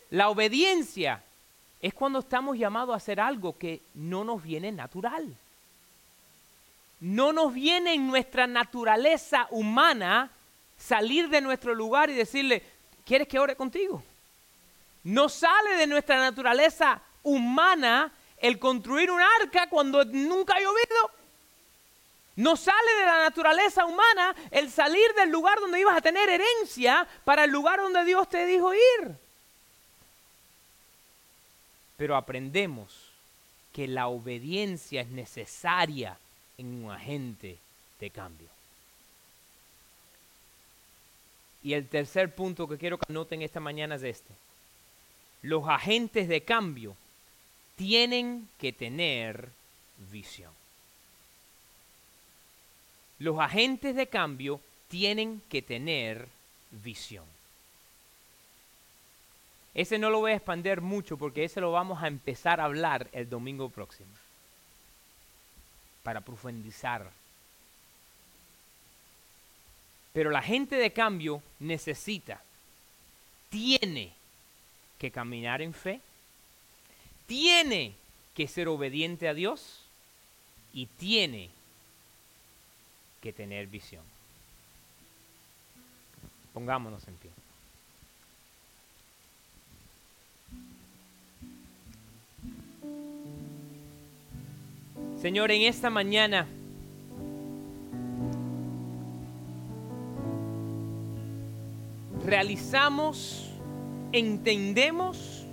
La 0.09 0.29
obediencia 0.29 1.21
es 1.79 1.93
cuando 1.93 2.19
estamos 2.19 2.57
llamados 2.57 2.93
a 2.93 2.97
hacer 2.97 3.19
algo 3.19 3.55
que 3.59 3.81
no 3.93 4.23
nos 4.23 4.41
viene 4.41 4.71
natural. 4.71 5.37
No 6.99 7.31
nos 7.31 7.53
viene 7.53 7.93
en 7.93 8.07
nuestra 8.07 8.47
naturaleza 8.47 9.47
humana 9.51 10.31
salir 10.79 11.29
de 11.29 11.41
nuestro 11.41 11.75
lugar 11.75 12.09
y 12.09 12.13
decirle, 12.13 12.63
¿quieres 13.05 13.27
que 13.27 13.37
ore 13.37 13.55
contigo? 13.55 14.01
No 15.03 15.29
sale 15.29 15.75
de 15.75 15.85
nuestra 15.85 16.17
naturaleza 16.17 16.99
humana 17.21 18.11
el 18.37 18.57
construir 18.57 19.11
un 19.11 19.21
arca 19.21 19.69
cuando 19.69 20.03
nunca 20.05 20.55
ha 20.55 20.59
llovido. 20.59 21.16
No 22.37 22.55
sale 22.55 22.93
de 22.99 23.05
la 23.05 23.23
naturaleza 23.23 23.85
humana 23.85 24.35
el 24.51 24.69
salir 24.69 25.11
del 25.15 25.31
lugar 25.31 25.59
donde 25.59 25.79
ibas 25.79 25.97
a 25.97 26.01
tener 26.01 26.29
herencia 26.29 27.07
para 27.25 27.45
el 27.45 27.51
lugar 27.51 27.79
donde 27.79 28.05
Dios 28.05 28.29
te 28.29 28.45
dijo 28.45 28.73
ir. 28.73 29.15
Pero 31.97 32.15
aprendemos 32.15 33.09
que 33.73 33.87
la 33.87 34.07
obediencia 34.07 35.01
es 35.01 35.07
necesaria 35.07 36.19
en 36.59 36.83
un 36.83 36.91
agente 36.91 37.57
de 37.99 38.09
cambio. 38.11 38.47
Y 41.63 41.73
el 41.73 41.87
tercer 41.87 42.33
punto 42.35 42.67
que 42.67 42.77
quiero 42.77 42.99
que 42.99 43.11
anoten 43.11 43.41
esta 43.41 43.59
mañana 43.59 43.95
es 43.95 44.03
este. 44.03 44.33
Los 45.41 45.67
agentes 45.67 46.27
de 46.27 46.41
cambio 46.41 46.95
tienen 47.75 48.47
que 48.59 48.73
tener 48.73 49.49
visión. 50.11 50.51
Los 53.19 53.39
agentes 53.39 53.95
de 53.95 54.07
cambio 54.07 54.61
tienen 54.89 55.41
que 55.49 55.61
tener 55.61 56.27
visión. 56.71 57.25
Ese 59.73 59.99
no 59.99 60.09
lo 60.09 60.19
voy 60.19 60.31
a 60.31 60.35
expandir 60.35 60.81
mucho 60.81 61.17
porque 61.17 61.43
ese 61.43 61.61
lo 61.61 61.71
vamos 61.71 62.01
a 62.01 62.07
empezar 62.07 62.59
a 62.59 62.65
hablar 62.65 63.09
el 63.11 63.29
domingo 63.29 63.69
próximo. 63.69 64.09
Para 66.03 66.21
profundizar. 66.21 67.11
Pero 70.13 70.31
la 70.31 70.41
gente 70.41 70.77
de 70.77 70.93
cambio 70.93 71.43
necesita, 71.59 72.41
tiene 73.49 74.13
que 74.97 75.11
caminar 75.11 75.61
en 75.61 75.75
fe, 75.75 76.01
tiene 77.27 77.93
que 78.33 78.47
ser 78.47 78.67
obediente 78.67 79.27
a 79.27 79.35
Dios 79.35 79.81
y 80.73 80.87
tiene 80.87 81.51
que 83.21 83.33
tener 83.33 83.67
visión. 83.67 84.03
Pongámonos 86.53 87.07
en 87.07 87.15
pie. 87.15 87.31
Señor, 95.21 95.51
en 95.51 95.63
esta 95.63 95.89
mañana 95.89 96.47
realizamos, 102.23 103.49
entendemos 104.11 105.45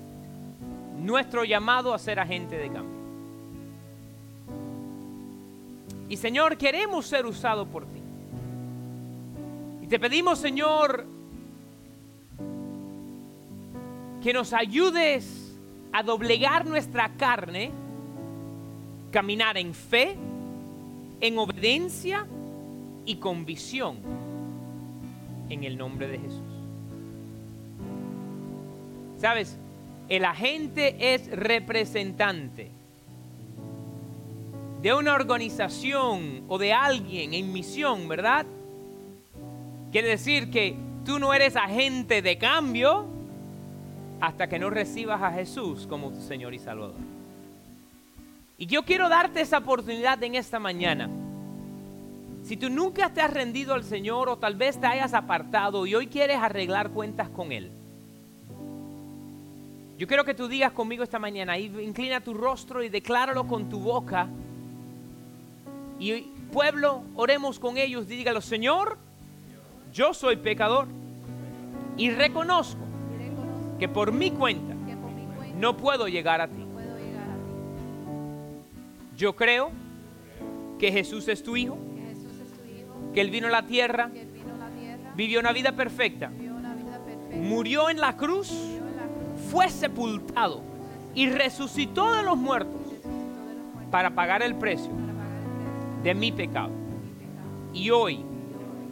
nuestro 0.99 1.45
llamado 1.45 1.95
a 1.95 1.99
ser 1.99 2.19
agente 2.19 2.57
de 2.57 2.71
cambio. 2.71 2.94
Y 6.09 6.17
Señor, 6.17 6.57
queremos 6.57 7.07
ser 7.07 7.27
usados 7.27 7.67
por 7.69 7.85
ti. 7.87 8.01
Y 9.83 9.87
te 9.87 9.99
pedimos, 9.99 10.39
Señor, 10.39 11.07
que 14.23 14.33
nos 14.33 14.53
ayudes 14.53 15.55
a 15.93 16.03
doblegar 16.03 16.67
nuestra 16.67 17.11
carne, 17.17 17.71
caminar 19.11 19.57
en 19.59 19.75
fe, 19.75 20.17
en 21.21 21.39
obediencia 21.39 22.27
y 23.05 23.17
con 23.17 23.45
visión 23.45 23.99
en 25.49 25.65
el 25.65 25.77
nombre 25.77 26.09
de 26.09 26.19
Jesús. 26.19 26.41
¿Sabes? 29.19 29.57
El 30.09 30.25
agente 30.25 31.15
es 31.15 31.31
representante 31.31 32.71
de 34.85 34.93
una 34.93 35.15
organización 35.15 36.45
o 36.47 36.59
de 36.59 36.75
alguien 36.75 37.33
en 37.33 37.55
misión, 37.55 38.07
¿verdad? 38.07 38.45
Quiere 39.91 40.09
decir 40.09 40.51
que 40.51 40.77
tú 41.07 41.19
no 41.19 41.33
eres 41.33 41.57
agente 41.57 42.21
de 42.21 42.37
cambio 42.37 43.07
hasta 44.21 44.47
que 44.47 44.59
no 44.59 44.69
recibas 44.69 45.23
a 45.23 45.33
Jesús 45.33 45.87
como 45.87 46.11
tu 46.11 46.21
Señor 46.21 46.53
y 46.53 46.59
Salvador. 46.59 47.01
Y 48.59 48.67
yo 48.67 48.83
quiero 48.83 49.09
darte 49.09 49.41
esa 49.41 49.57
oportunidad 49.57 50.23
en 50.23 50.35
esta 50.35 50.59
mañana. 50.59 51.09
Si 52.43 52.59
tú 52.59 52.69
nunca 52.69 53.09
te 53.09 53.23
has 53.23 53.33
rendido 53.33 53.73
al 53.73 53.85
Señor 53.85 54.29
o 54.29 54.37
tal 54.37 54.55
vez 54.55 54.79
te 54.79 54.87
hayas 54.87 55.15
apartado 55.15 55.87
y 55.87 55.95
hoy 55.95 56.09
quieres 56.09 56.37
arreglar 56.37 56.91
cuentas 56.91 57.31
con 57.31 57.53
Él, 57.53 57.71
yo 59.97 60.07
quiero 60.07 60.27
que 60.27 60.35
tú 60.35 60.47
digas 60.47 60.73
conmigo 60.73 61.03
esta 61.03 61.19
mañana, 61.19 61.57
inclina 61.57 62.21
tu 62.21 62.35
rostro 62.35 62.83
y 62.83 62.91
decláralo 62.91 63.47
con 63.47 63.71
tu 63.71 63.81
boca 63.81 64.29
y 66.13 66.33
pueblo, 66.53 67.03
oremos 67.15 67.59
con 67.59 67.79
ellos, 67.79 68.07
dígalo, 68.07 68.41
Señor, 68.41 68.99
yo 69.93 70.13
soy 70.13 70.37
pecador 70.37 70.87
y 71.97 72.11
reconozco 72.11 72.81
que 73.79 73.89
por 73.89 74.13
mi 74.13 74.31
cuenta 74.31 74.75
no 75.59 75.77
puedo 75.77 76.09
llegar 76.09 76.41
a 76.41 76.49
ti. 76.49 76.65
Yo 79.17 79.37
creo 79.37 79.71
que 80.79 80.91
Jesús 80.91 81.29
es 81.29 81.43
tu 81.43 81.57
Hijo, 81.57 81.79
que 83.15 83.21
Él 83.21 83.31
vino 83.31 83.47
a 83.47 83.51
la 83.51 83.63
tierra, 83.63 84.11
vivió 85.15 85.41
una 85.41 85.53
vida 85.53 85.73
perfecta, 85.73 86.31
murió 87.33 87.89
en 87.89 88.01
la 88.01 88.17
cruz, 88.17 88.53
fue 89.51 89.71
sepultado 89.71 90.63
y 91.15 91.29
resucitó 91.29 92.13
de 92.13 92.25
los 92.25 92.37
muertos 92.37 92.81
para 93.91 94.11
pagar 94.11 94.43
el 94.43 94.57
precio 94.57 95.04
de 96.05 96.15
mi 96.15 96.31
pecado. 96.31 96.71
Y 97.73 97.91
hoy 97.91 98.21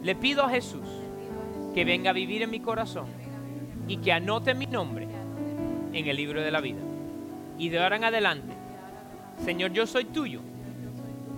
le 0.01 0.15
pido 0.15 0.43
a 0.43 0.49
Jesús 0.49 0.85
que 1.73 1.85
venga 1.85 2.09
a 2.09 2.13
vivir 2.13 2.41
en 2.41 2.49
mi 2.51 2.59
corazón 2.59 3.05
y 3.87 3.97
que 3.97 4.11
anote 4.11 4.53
mi 4.55 4.65
nombre 4.65 5.07
en 5.93 6.07
el 6.07 6.17
libro 6.17 6.41
de 6.41 6.51
la 6.51 6.59
vida. 6.59 6.81
Y 7.57 7.69
de 7.69 7.81
ahora 7.81 7.95
en 7.95 8.03
adelante, 8.03 8.53
Señor, 9.45 9.71
yo 9.71 9.85
soy 9.85 10.05
tuyo 10.05 10.41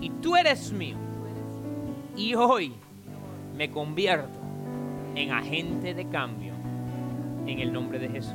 y 0.01 0.09
tú 0.09 0.35
eres 0.35 0.71
mío. 0.71 0.95
Y 2.15 2.33
hoy 2.33 2.73
me 3.55 3.69
convierto 3.69 4.39
en 5.13 5.31
agente 5.31 5.93
de 5.93 6.07
cambio 6.07 6.53
en 7.45 7.59
el 7.59 7.71
nombre 7.71 7.99
de 7.99 8.09
Jesús. 8.09 8.33